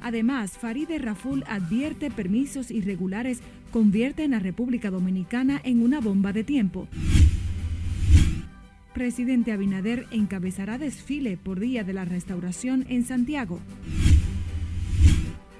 [0.00, 6.88] Además, Faride Raful advierte permisos irregulares convierten a República Dominicana en una bomba de tiempo
[8.96, 13.60] presidente Abinader encabezará desfile por Día de la Restauración en Santiago.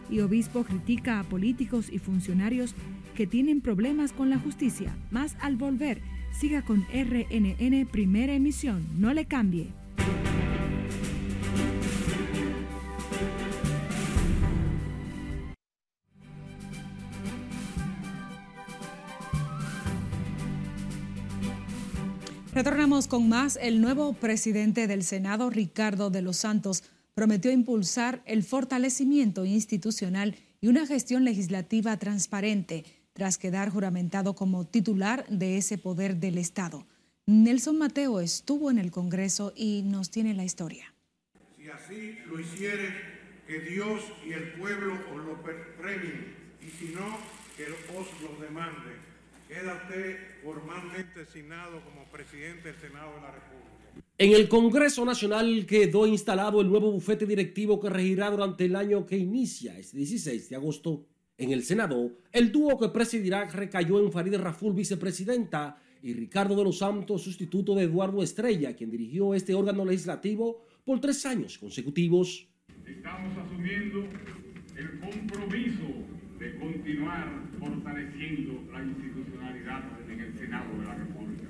[0.08, 2.74] Y obispo critica a políticos y funcionarios
[3.14, 4.96] que tienen problemas con la justicia.
[5.10, 6.00] Más al volver,
[6.38, 8.86] siga con RNN Primera Emisión.
[9.00, 9.72] No le cambie.
[22.52, 23.58] Retornamos con más.
[23.60, 30.68] El nuevo presidente del Senado, Ricardo de los Santos, prometió impulsar el fortalecimiento institucional y
[30.68, 32.84] una gestión legislativa transparente
[33.16, 36.86] tras quedar juramentado como titular de ese poder del Estado.
[37.24, 40.94] Nelson Mateo estuvo en el Congreso y nos tiene la historia.
[41.56, 47.16] Si así lo hiciere, que Dios y el pueblo os lo premien, y si no,
[47.56, 47.64] que
[47.96, 49.06] os lo demande
[49.48, 53.66] queda usted formalmente designado como presidente del Senado de la República.
[54.18, 59.06] En el Congreso Nacional quedó instalado el nuevo bufete directivo que regirá durante el año
[59.06, 61.06] que inicia este 16 de agosto.
[61.38, 66.64] En el Senado, el dúo que presidirá recayó en Farideh Raful, vicepresidenta, y Ricardo de
[66.64, 72.48] los Santos, sustituto de Eduardo Estrella, quien dirigió este órgano legislativo por tres años consecutivos.
[72.86, 74.04] Estamos asumiendo
[74.76, 76.06] el compromiso
[76.60, 81.48] continuar fortaleciendo la institucionalidad en el Senado de la República.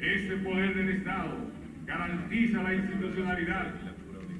[0.00, 1.36] Ese poder del Estado
[1.86, 3.74] garantiza la institucionalidad.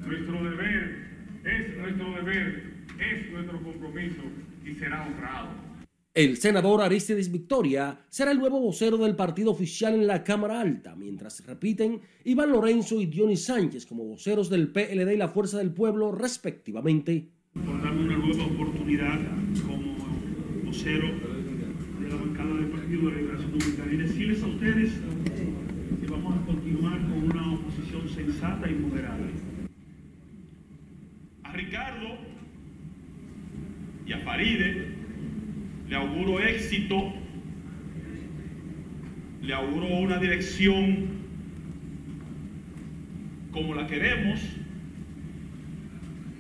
[0.07, 1.11] Nuestro deber
[1.45, 4.23] es nuestro deber, es nuestro compromiso
[4.65, 5.71] y será honrado.
[6.13, 10.97] El senador Aristides Victoria será el nuevo vocero del partido oficial en la Cámara Alta,
[10.97, 15.73] mientras repiten Iván Lorenzo y Dionis Sánchez como voceros del PLD y la Fuerza del
[15.73, 17.29] Pueblo, respectivamente.
[17.55, 19.21] Por darme una nueva oportunidad
[19.63, 19.97] como
[20.65, 21.07] vocero
[22.01, 24.93] de la bancada del Partido de Liberación Dominicana y decirles a ustedes
[26.01, 29.29] que vamos a continuar con una oposición sensata y moderada.
[31.45, 32.40] A Ricardo
[34.11, 34.89] y a Faride
[35.89, 37.13] le auguro éxito,
[39.41, 41.11] le auguro una dirección
[43.53, 44.41] como la queremos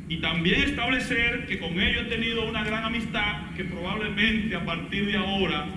[0.09, 5.07] y también establecer que con ellos he tenido una gran amistad que probablemente a partir
[5.07, 5.69] de ahora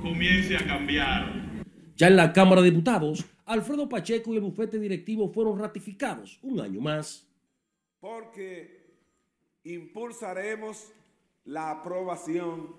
[0.00, 1.34] comience a cambiar.
[1.96, 6.60] Ya en la Cámara de Diputados, Alfredo Pacheco y el bufete directivo fueron ratificados un
[6.60, 7.28] año más.
[8.00, 8.80] Porque
[9.64, 10.94] impulsaremos
[11.50, 12.76] la aprobación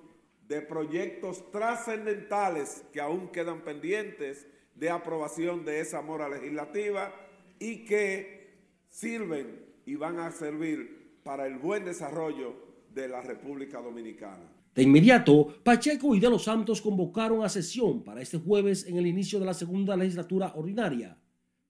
[0.47, 7.13] de proyectos trascendentales que aún quedan pendientes de aprobación de esa mora legislativa
[7.60, 8.55] y que
[8.88, 12.55] sirven y van a servir para el buen desarrollo
[12.93, 14.49] de la República Dominicana.
[14.73, 19.05] De inmediato, Pacheco y De los Santos convocaron a sesión para este jueves en el
[19.05, 21.17] inicio de la segunda legislatura ordinaria.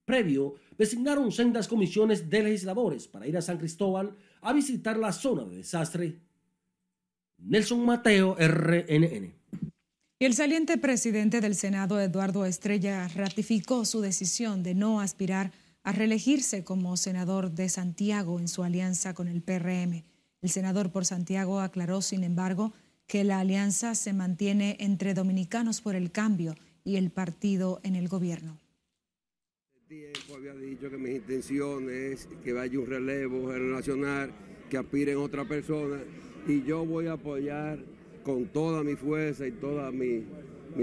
[0.04, 5.44] Previo, designaron sendas comisiones de legisladores para ir a San Cristóbal a visitar la zona
[5.44, 6.31] de desastre
[7.44, 9.34] Nelson Mateo, RNN.
[10.20, 15.50] El saliente presidente del Senado, Eduardo Estrella, ratificó su decisión de no aspirar
[15.82, 20.04] a reelegirse como senador de Santiago en su alianza con el PRM.
[20.40, 22.72] El senador por Santiago aclaró, sin embargo,
[23.08, 28.06] que la alianza se mantiene entre Dominicanos por el Cambio y el partido en el
[28.06, 28.58] gobierno.
[29.88, 34.30] tiempo había dicho que mis intenciones que vaya un relevo nacional,
[34.70, 35.98] que aspiren otra persona
[36.46, 37.78] y yo voy a apoyar
[38.24, 40.24] con toda mi fuerza y toda mi,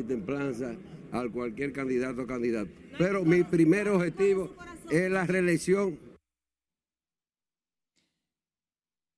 [0.08, 0.76] templanza
[1.12, 2.69] a cualquier candidato o candidato.
[2.98, 4.54] Pero mi primer objetivo
[4.89, 5.98] es la reelección.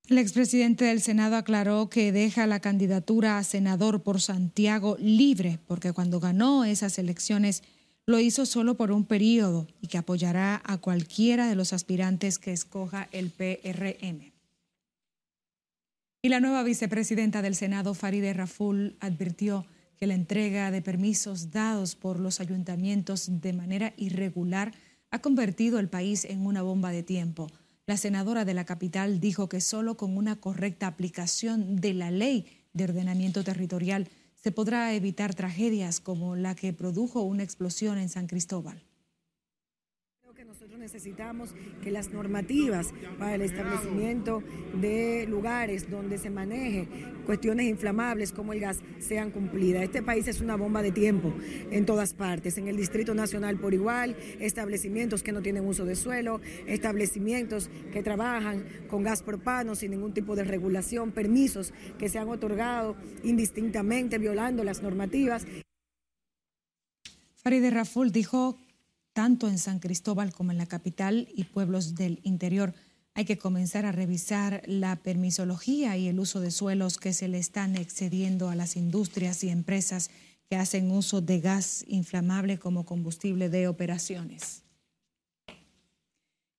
[0.07, 5.93] El expresidente del Senado aclaró que deja la candidatura a senador por Santiago libre, porque
[5.93, 7.63] cuando ganó esas elecciones
[8.05, 12.51] lo hizo solo por un periodo y que apoyará a cualquiera de los aspirantes que
[12.51, 14.30] escoja el PRM.
[16.23, 19.65] Y la nueva vicepresidenta del Senado, Faride Raful, advirtió
[19.97, 24.71] que la entrega de permisos dados por los ayuntamientos de manera irregular
[25.09, 27.47] ha convertido el país en una bomba de tiempo.
[27.87, 32.45] La senadora de la capital dijo que solo con una correcta aplicación de la ley
[32.73, 38.27] de ordenamiento territorial se podrá evitar tragedias como la que produjo una explosión en San
[38.27, 38.90] Cristóbal
[40.81, 44.41] necesitamos que las normativas para el establecimiento
[44.73, 46.87] de lugares donde se maneje
[47.27, 49.83] cuestiones inflamables como el gas sean cumplidas.
[49.83, 51.31] Este país es una bomba de tiempo
[51.69, 55.95] en todas partes, en el Distrito Nacional por igual, establecimientos que no tienen uso de
[55.95, 62.17] suelo, establecimientos que trabajan con gas propano sin ningún tipo de regulación, permisos que se
[62.17, 65.45] han otorgado indistintamente violando las normativas.
[67.35, 68.57] Faride Raful dijo
[69.13, 72.73] tanto en San Cristóbal como en la capital y pueblos del interior.
[73.13, 77.39] Hay que comenzar a revisar la permisología y el uso de suelos que se le
[77.39, 80.09] están excediendo a las industrias y empresas
[80.49, 84.63] que hacen uso de gas inflamable como combustible de operaciones.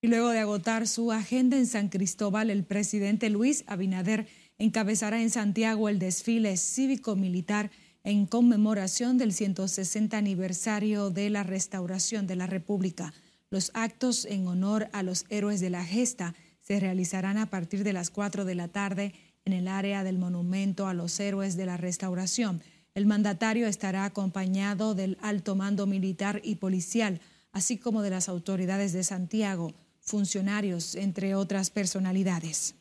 [0.03, 4.27] Y luego de agotar su agenda en San Cristóbal, el presidente Luis Abinader
[4.59, 7.71] encabezará en Santiago el desfile cívico-militar
[8.05, 13.13] en conmemoración del 160 aniversario de la restauración de la República.
[13.51, 17.93] Los actos en honor a los héroes de la gesta se realizarán a partir de
[17.93, 19.15] las 4 de la tarde
[19.45, 22.63] en el área del monumento a los héroes de la restauración.
[22.95, 27.21] El mandatario estará acompañado del alto mando militar y policial,
[27.53, 32.75] así como de las autoridades de Santiago, funcionarios, entre otras personalidades.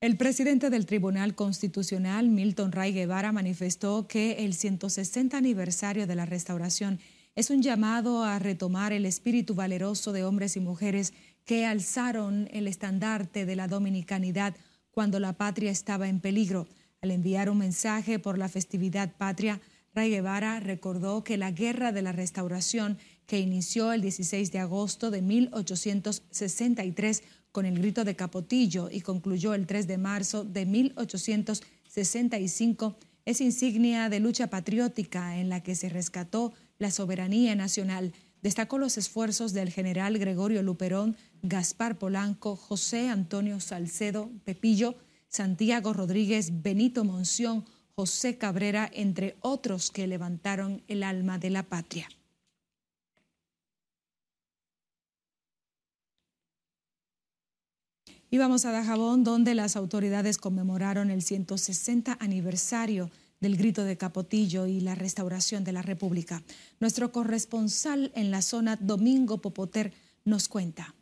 [0.00, 6.24] El presidente del Tribunal Constitucional, Milton Ray Guevara, manifestó que el 160 aniversario de la
[6.24, 7.00] restauración
[7.34, 12.68] es un llamado a retomar el espíritu valeroso de hombres y mujeres que alzaron el
[12.68, 14.54] estandarte de la dominicanidad
[14.92, 16.68] cuando la patria estaba en peligro.
[17.00, 19.60] Al enviar un mensaje por la festividad patria,
[19.94, 25.10] Ray Guevara recordó que la guerra de la restauración que inició el 16 de agosto
[25.10, 32.96] de 1863 con el grito de Capotillo y concluyó el 3 de marzo de 1865,
[33.24, 38.12] es insignia de lucha patriótica en la que se rescató la soberanía nacional.
[38.42, 44.96] Destacó los esfuerzos del general Gregorio Luperón, Gaspar Polanco, José Antonio Salcedo, Pepillo,
[45.28, 52.08] Santiago Rodríguez, Benito Monción, José Cabrera, entre otros que levantaron el alma de la patria.
[58.30, 63.10] Y vamos a Dajabón, donde las autoridades conmemoraron el 160 aniversario
[63.40, 66.42] del grito de Capotillo y la restauración de la República.
[66.78, 69.94] Nuestro corresponsal en la zona, Domingo Popoter,
[70.26, 70.94] nos cuenta.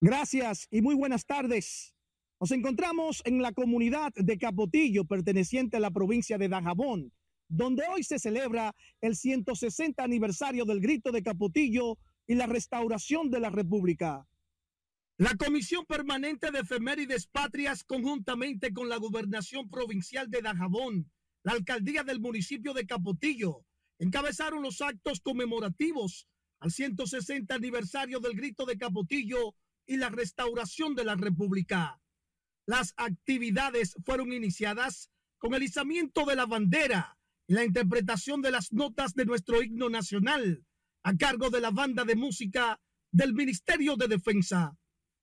[0.00, 1.96] Gracias y muy buenas tardes.
[2.38, 7.12] Nos encontramos en la comunidad de Capotillo, perteneciente a la provincia de Dajabón,
[7.48, 11.98] donde hoy se celebra el 160 aniversario del grito de Capotillo
[12.28, 14.28] y la restauración de la República.
[15.16, 21.10] La Comisión Permanente de Efemérides Patrias, conjuntamente con la Gobernación Provincial de Dajabón,
[21.42, 23.64] la Alcaldía del municipio de Capotillo,
[23.98, 26.28] encabezaron los actos conmemorativos
[26.60, 29.56] al 160 aniversario del grito de Capotillo
[29.86, 32.00] y la restauración de la República.
[32.66, 38.72] Las actividades fueron iniciadas con el izamiento de la bandera y la interpretación de las
[38.72, 40.67] notas de nuestro himno nacional,
[41.08, 42.78] a cargo de la banda de música
[43.10, 44.76] del Ministerio de Defensa.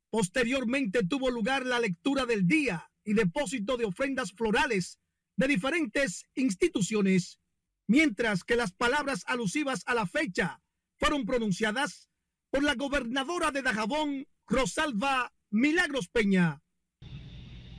[0.09, 4.99] Posteriormente tuvo lugar la lectura del día y depósito de ofrendas florales
[5.37, 7.39] de diferentes instituciones,
[7.87, 10.59] mientras que las palabras alusivas a la fecha
[10.97, 12.09] fueron pronunciadas
[12.49, 16.63] por la gobernadora de Dajabón, Rosalba Milagros Peña.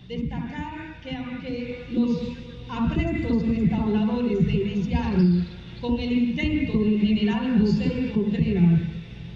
[0.07, 2.21] Destacar que aunque los
[2.71, 5.56] aprestos restauradores se iniciaron
[5.87, 8.81] con el intento del general José Contreras,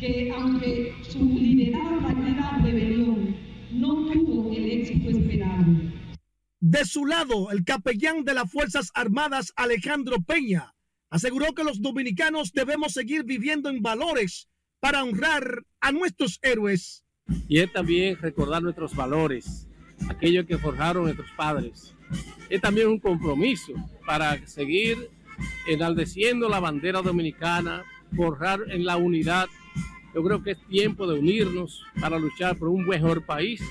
[0.01, 3.36] que aunque su liderada la rebelión
[3.72, 5.64] no tuvo el éxito esperado.
[6.61, 10.74] De su lado, el capellán de las Fuerzas Armadas, Alejandro Peña,
[11.09, 14.48] aseguró que los dominicanos debemos seguir viviendo en valores
[14.80, 17.05] para honrar a nuestros héroes.
[17.48, 19.68] Y es también recordar nuestros valores,
[20.09, 21.94] aquellos que forjaron nuestros padres.
[22.48, 23.72] Es también un compromiso
[24.05, 25.09] para seguir
[25.67, 27.85] enaldeciendo la bandera dominicana,
[28.17, 29.49] forjar en la unidad.
[30.15, 33.63] Yo creo que es tiempo de unirnos para luchar por un mejor país,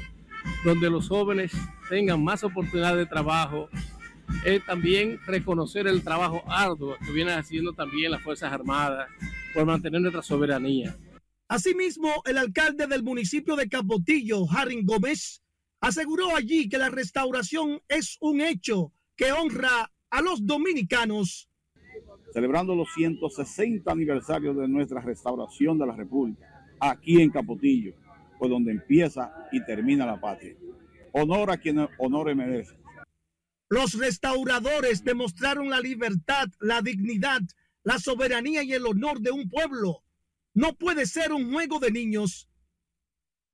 [0.64, 1.52] donde los jóvenes
[1.90, 3.70] tengan más oportunidades de trabajo.
[4.46, 9.10] Es también reconocer el trabajo arduo que vienen haciendo también las Fuerzas Armadas
[9.54, 10.96] por mantener nuestra soberanía.
[11.48, 15.42] Asimismo, el alcalde del municipio de Capotillo, Haring Gómez,
[15.82, 21.49] aseguró allí que la restauración es un hecho que honra a los dominicanos
[22.34, 27.94] celebrando los 160 aniversarios de nuestra restauración de la República, aquí en Capotillo,
[28.38, 30.56] pues donde empieza y termina la patria.
[31.12, 32.78] Honor a quien honor merece.
[33.70, 37.42] Los restauradores demostraron la libertad, la dignidad,
[37.84, 40.04] la soberanía y el honor de un pueblo.
[40.54, 42.50] No puede ser un juego de niños.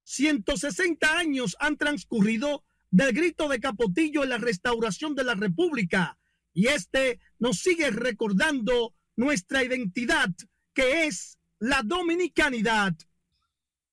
[0.04, 6.18] 160 años han transcurrido del grito de Capotillo en la restauración de la República
[6.56, 10.30] y este nos sigue recordando nuestra identidad,
[10.74, 12.96] que es la dominicanidad.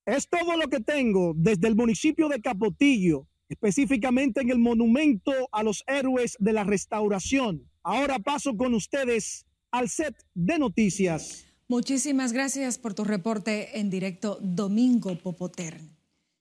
[0.07, 5.63] Es todo lo que tengo desde el municipio de Capotillo, específicamente en el monumento a
[5.63, 7.69] los héroes de la restauración.
[7.83, 11.45] Ahora paso con ustedes al set de noticias.
[11.69, 15.81] Muchísimas gracias por tu reporte en directo, Domingo Popoter.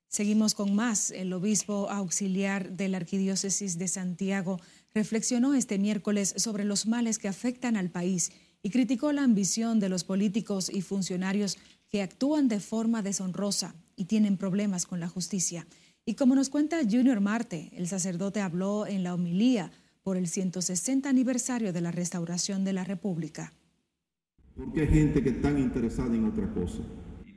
[0.08, 1.10] Seguimos con más.
[1.12, 4.60] El obispo auxiliar de la Arquidiócesis de Santiago
[4.94, 8.32] reflexionó este miércoles sobre los males que afectan al país
[8.64, 11.58] y criticó la ambición de los políticos y funcionarios
[11.90, 15.68] que actúan de forma deshonrosa y tienen problemas con la justicia.
[16.06, 19.72] Y como nos cuenta Junior Marte, el sacerdote habló en la homilía
[20.04, 23.54] por el 160 aniversario de la restauración de la República.
[24.56, 26.82] Porque hay gente que está interesada en otra cosa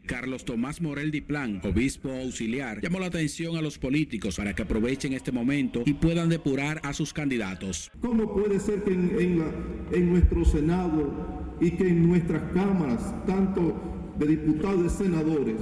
[0.07, 5.15] Carlos Tomás Morel Diplán, obispo auxiliar, llamó la atención a los políticos para que aprovechen
[5.15, 7.91] este momento y puedan depurar a sus candidatos.
[8.01, 14.93] ¿Cómo puede ser que en, nuestro Senado y que en nuestras cámaras, tanto de diputados
[14.93, 15.57] y senadores,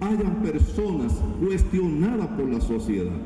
[0.00, 3.16] hayan personas cuestionadas por la sociedad?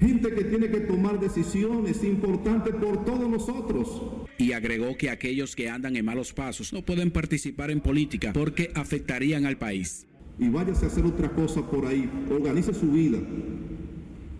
[0.00, 5.68] Gente que tiene que tomar decisiones importantes por todos nosotros y agregó que aquellos que
[5.68, 10.06] andan en malos pasos no pueden participar en política porque afectarían al país.
[10.38, 13.18] Y váyase a hacer otra cosa por ahí, organice su vida,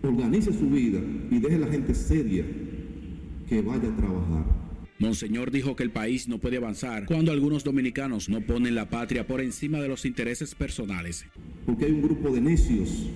[0.03, 0.99] organice su vida
[1.31, 2.45] y deje a la gente seria
[3.47, 4.65] que vaya a trabajar.
[4.97, 9.27] Monseñor dijo que el país no puede avanzar cuando algunos dominicanos no ponen la patria
[9.27, 11.25] por encima de los intereses personales.
[11.65, 13.09] Porque hay un grupo de necios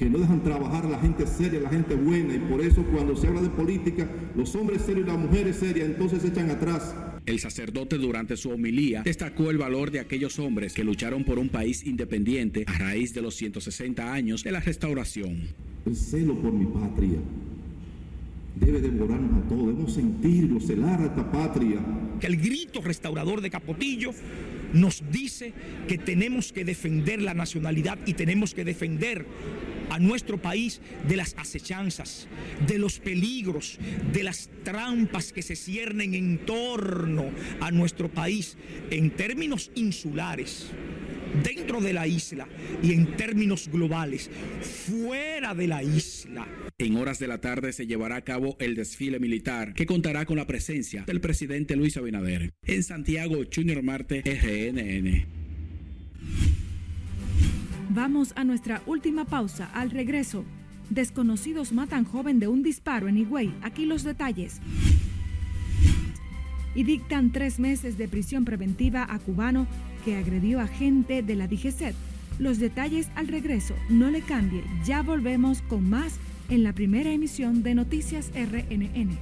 [0.00, 3.14] que no dejan trabajar a la gente seria, la gente buena, y por eso cuando
[3.14, 6.94] se habla de política, los hombres serios y las mujeres serias entonces se echan atrás.
[7.26, 11.50] El sacerdote durante su homilía destacó el valor de aquellos hombres que lucharon por un
[11.50, 15.48] país independiente a raíz de los 160 años de la restauración.
[15.84, 17.18] El celo por mi patria
[18.58, 21.78] debe devorarnos a todos, debemos sentirlo, celar a esta patria.
[22.18, 24.12] Que el grito restaurador de Capotillo
[24.72, 25.52] nos dice
[25.88, 29.26] que tenemos que defender la nacionalidad y tenemos que defender
[29.90, 32.28] a nuestro país de las acechanzas,
[32.66, 33.78] de los peligros,
[34.12, 37.30] de las trampas que se ciernen en torno
[37.60, 38.56] a nuestro país
[38.90, 40.70] en términos insulares
[41.42, 42.48] dentro de la isla
[42.82, 44.30] y en términos globales,
[44.60, 46.46] fuera de la isla.
[46.78, 50.36] En horas de la tarde se llevará a cabo el desfile militar que contará con
[50.36, 52.50] la presencia del presidente Luis Abinader.
[52.64, 55.39] En Santiago, Junior Marte, RNN.
[57.92, 59.68] Vamos a nuestra última pausa.
[59.74, 60.44] Al regreso,
[60.90, 63.52] desconocidos matan joven de un disparo en Higüey.
[63.62, 64.60] Aquí los detalles.
[66.76, 69.66] Y dictan tres meses de prisión preventiva a cubano
[70.04, 71.96] que agredió a gente de la DGCET.
[72.38, 73.74] Los detalles al regreso.
[73.88, 74.62] No le cambie.
[74.84, 76.14] Ya volvemos con más
[76.48, 79.18] en la primera emisión de Noticias RNN.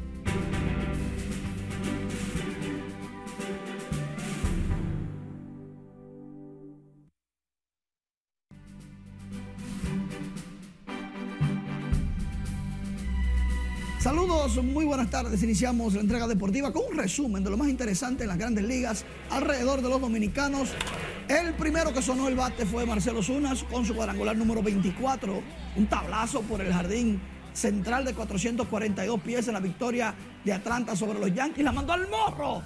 [14.56, 15.42] Muy buenas tardes.
[15.42, 19.04] Iniciamos la entrega deportiva con un resumen de lo más interesante en las grandes ligas
[19.30, 20.70] alrededor de los dominicanos.
[21.28, 25.42] El primero que sonó el bate fue Marcelo Zunas con su cuadrangular número 24,
[25.76, 27.20] un tablazo por el jardín
[27.52, 31.62] central de 442 pies en la victoria de Atlanta sobre los Yankees.
[31.62, 32.62] La mandó al morro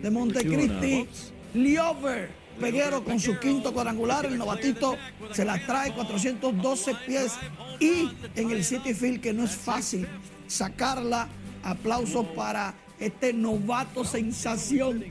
[0.00, 1.06] de Montecristi.
[1.52, 4.96] Liover Peguero con su quinto cuadrangular, el novatito
[5.32, 7.34] se la trae 412 pies
[7.78, 10.08] y en el City Field que no es fácil
[10.48, 11.28] sacarla.
[11.62, 15.04] Aplausos para este novato sensación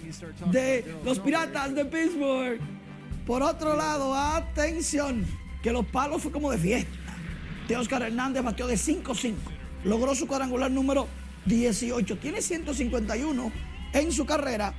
[0.51, 2.59] de los Piratas de Pittsburgh.
[3.25, 5.25] Por otro lado, atención,
[5.61, 6.91] que los palos fue como de fiesta.
[7.67, 9.35] De Oscar Hernández batió de 5-5.
[9.83, 11.07] Logró su cuadrangular número
[11.45, 12.17] 18.
[12.17, 13.51] Tiene 151
[13.93, 14.73] en su carrera.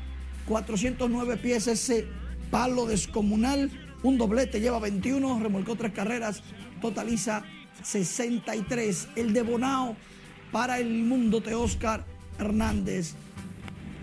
[0.46, 2.06] 409 pies ese
[2.50, 3.70] palo descomunal.
[4.02, 6.42] Un doblete, lleva 21, remolcó tres carreras,
[6.80, 7.42] totaliza
[7.82, 9.09] 63.
[9.16, 9.96] El de Bonao
[10.53, 12.05] para el mundo de Oscar
[12.38, 13.14] Hernández.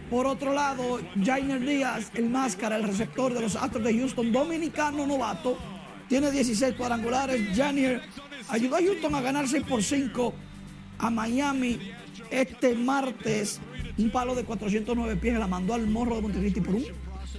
[0.10, 5.08] Por otro lado, Jainer Díaz, el máscara, el receptor de los Astros de Houston, dominicano
[5.08, 5.58] novato,
[6.08, 7.56] tiene 16 cuadrangulares.
[7.56, 8.02] Jainer
[8.50, 10.34] ayudó a Houston a ganar 6 por 5
[11.00, 11.80] a Miami
[12.30, 13.60] este martes.
[13.98, 16.86] Un palo de 409 pies la mandó al morro de Montecristi por un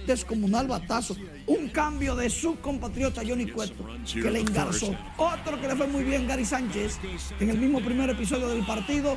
[0.07, 1.15] descomunal batazo.
[1.45, 4.95] Un cambio de su compatriota Johnny Cueto que le engarzó.
[5.17, 6.97] Otro que le fue muy bien, Gary Sánchez,
[7.39, 9.15] en el mismo primer episodio del partido,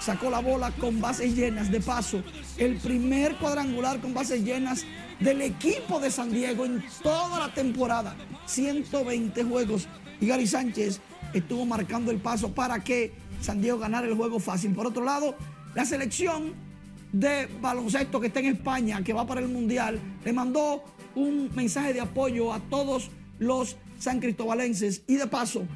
[0.00, 1.70] sacó la bola con bases llenas.
[1.70, 2.22] De paso,
[2.58, 4.84] el primer cuadrangular con bases llenas
[5.18, 8.14] del equipo de San Diego en toda la temporada.
[8.46, 9.88] 120 juegos.
[10.20, 11.00] Y Gary Sánchez
[11.32, 14.72] estuvo marcando el paso para que San Diego ganara el juego fácil.
[14.74, 15.36] Por otro lado,
[15.74, 16.65] la selección
[17.12, 20.84] de baloncesto que está en España, que va para el Mundial, le mandó
[21.14, 25.66] un mensaje de apoyo a todos los san cristobalenses y de paso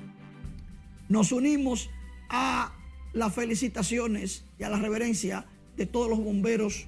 [1.11, 1.91] nos unimos
[2.29, 2.73] a
[3.13, 5.45] las felicitaciones y a la reverencia
[5.77, 6.87] de todos los bomberos,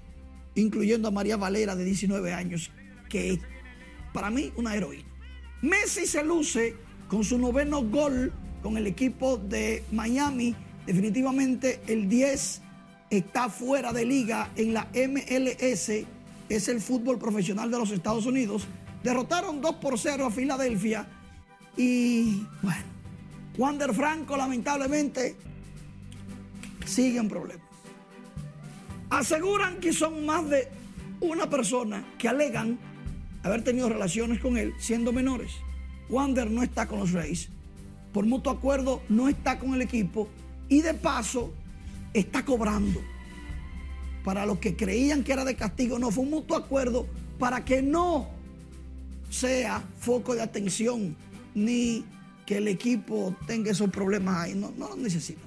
[0.54, 2.70] incluyendo a María Valera de 19 años,
[3.08, 3.40] que es
[4.12, 5.08] para mí una heroína.
[5.60, 6.76] Messi se luce
[7.08, 8.32] con su noveno gol
[8.62, 10.54] con el equipo de Miami,
[10.86, 12.62] definitivamente el 10
[13.16, 15.90] está fuera de liga en la MLS,
[16.48, 18.66] es el fútbol profesional de los Estados Unidos.
[19.04, 21.06] Derrotaron 2 por 0 a Filadelfia
[21.76, 22.84] y bueno,
[23.58, 25.36] Wander Franco lamentablemente
[26.86, 27.66] sigue en problemas.
[29.10, 30.68] Aseguran que son más de
[31.20, 32.78] una persona que alegan
[33.42, 35.52] haber tenido relaciones con él siendo menores.
[36.08, 37.50] Wander no está con los Reyes.
[38.14, 40.30] Por mutuo acuerdo no está con el equipo
[40.70, 41.52] y de paso
[42.14, 43.00] está cobrando.
[44.24, 47.06] Para los que creían que era de castigo, no, fue un mutuo acuerdo
[47.38, 48.28] para que no
[49.30, 51.16] sea foco de atención
[51.54, 52.04] ni
[52.46, 54.54] que el equipo tenga esos problemas ahí.
[54.54, 55.40] No, no lo necesito.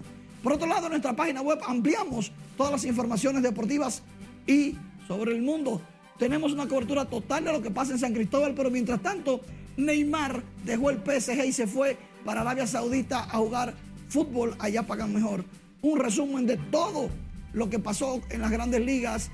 [0.44, 4.04] Por otro lado, en nuestra página web ampliamos todas las informaciones deportivas
[4.46, 4.76] y
[5.08, 5.82] sobre el mundo.
[6.18, 9.42] Tenemos una cobertura total de lo que pasa en San Cristóbal, pero mientras tanto,
[9.78, 13.74] Neymar dejó el PSG y se fue para Arabia Saudita a jugar
[14.08, 14.56] fútbol.
[14.60, 15.44] Allá pagan mejor.
[15.86, 17.12] Un resumen de todo
[17.54, 19.30] lo que pasó en las grandes ligas.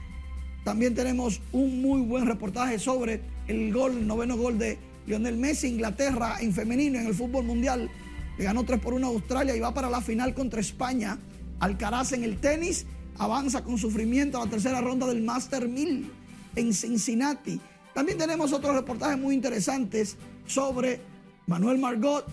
[0.65, 4.77] También tenemos un muy buen reportaje sobre el gol, el noveno gol de
[5.07, 7.89] Lionel Messi, Inglaterra en femenino en el fútbol mundial.
[8.37, 11.17] Le ganó 3 por 1 a Australia y va para la final contra España.
[11.61, 12.85] Alcaraz en el tenis
[13.17, 16.11] avanza con sufrimiento a la tercera ronda del Master 1000
[16.57, 17.61] en Cincinnati.
[17.93, 20.99] También tenemos otros reportajes muy interesantes sobre
[21.47, 22.25] Manuel Margot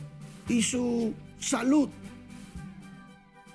[0.48, 1.88] y su salud.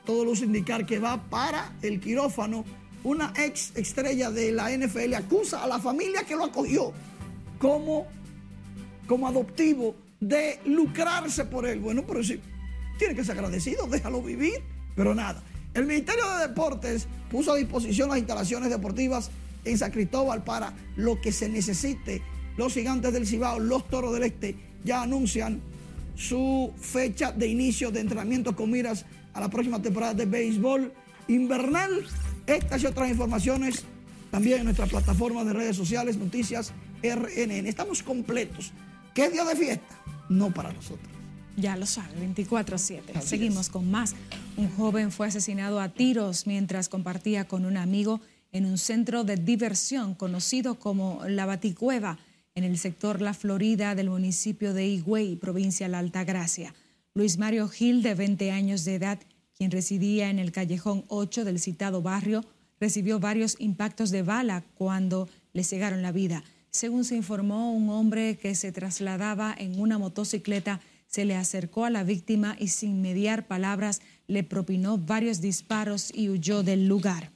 [0.05, 2.65] Todo luce indicar que va para el quirófano.
[3.03, 6.93] Una ex estrella de la NFL acusa a la familia que lo acogió
[7.59, 8.07] como,
[9.07, 11.79] como adoptivo de lucrarse por él.
[11.79, 12.39] Bueno, pero sí,
[12.97, 14.61] tiene que ser agradecido, déjalo vivir.
[14.95, 15.43] Pero nada,
[15.73, 19.31] el Ministerio de Deportes puso a disposición las instalaciones deportivas
[19.65, 22.21] en San Cristóbal para lo que se necesite.
[22.57, 25.61] Los gigantes del Cibao, los toros del Este, ya anuncian
[26.15, 30.93] su fecha de inicio de entrenamiento con miras a la próxima temporada de béisbol
[31.27, 32.05] invernal.
[32.45, 33.83] Estas y otras informaciones
[34.31, 36.73] también en nuestra plataforma de redes sociales, Noticias
[37.03, 37.67] RNN.
[37.67, 38.71] Estamos completos.
[39.13, 40.01] ¿Qué día de fiesta?
[40.29, 41.07] No para nosotros.
[41.55, 43.21] Ya lo sabe, 24-7.
[43.21, 44.15] Seguimos con más.
[44.57, 48.21] Un joven fue asesinado a tiros mientras compartía con un amigo
[48.51, 52.17] en un centro de diversión conocido como La Baticueva,
[52.55, 56.73] en el sector La Florida del municipio de Higüey, provincia de La Altagracia.
[57.15, 59.19] Luis Mario Gil, de 20 años de edad,
[59.55, 62.43] quien residía en el callejón 8 del citado barrio,
[62.79, 66.43] recibió varios impactos de bala cuando le cegaron la vida.
[66.71, 71.91] Según se informó, un hombre que se trasladaba en una motocicleta se le acercó a
[71.91, 77.29] la víctima y sin mediar palabras le propinó varios disparos y huyó del lugar.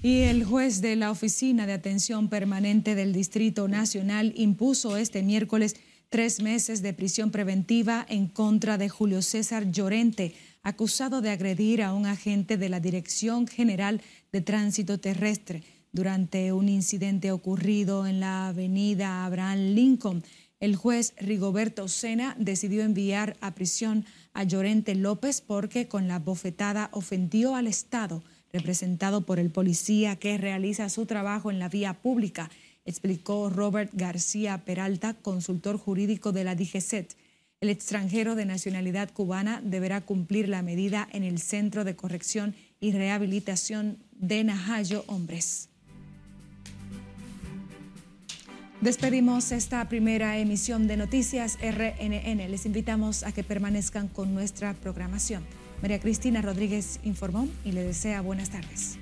[0.00, 5.74] Y el juez de la Oficina de Atención Permanente del Distrito Nacional impuso este miércoles
[6.08, 11.92] tres meses de prisión preventiva en contra de Julio César Llorente, acusado de agredir a
[11.92, 14.00] un agente de la Dirección General
[14.32, 20.24] de Tránsito Terrestre durante un incidente ocurrido en la avenida Abraham Lincoln.
[20.60, 26.88] El juez Rigoberto Sena decidió enviar a prisión a Llorente López porque con la bofetada
[26.92, 32.50] ofendió al Estado, representado por el policía que realiza su trabajo en la vía pública,
[32.88, 37.14] explicó Robert García Peralta, consultor jurídico de la DGCET.
[37.60, 42.92] El extranjero de nacionalidad cubana deberá cumplir la medida en el Centro de Corrección y
[42.92, 45.68] Rehabilitación de Najayo Hombres.
[48.80, 52.50] Despedimos esta primera emisión de Noticias RNN.
[52.50, 55.44] Les invitamos a que permanezcan con nuestra programación.
[55.82, 58.98] María Cristina Rodríguez informó y le desea buenas tardes.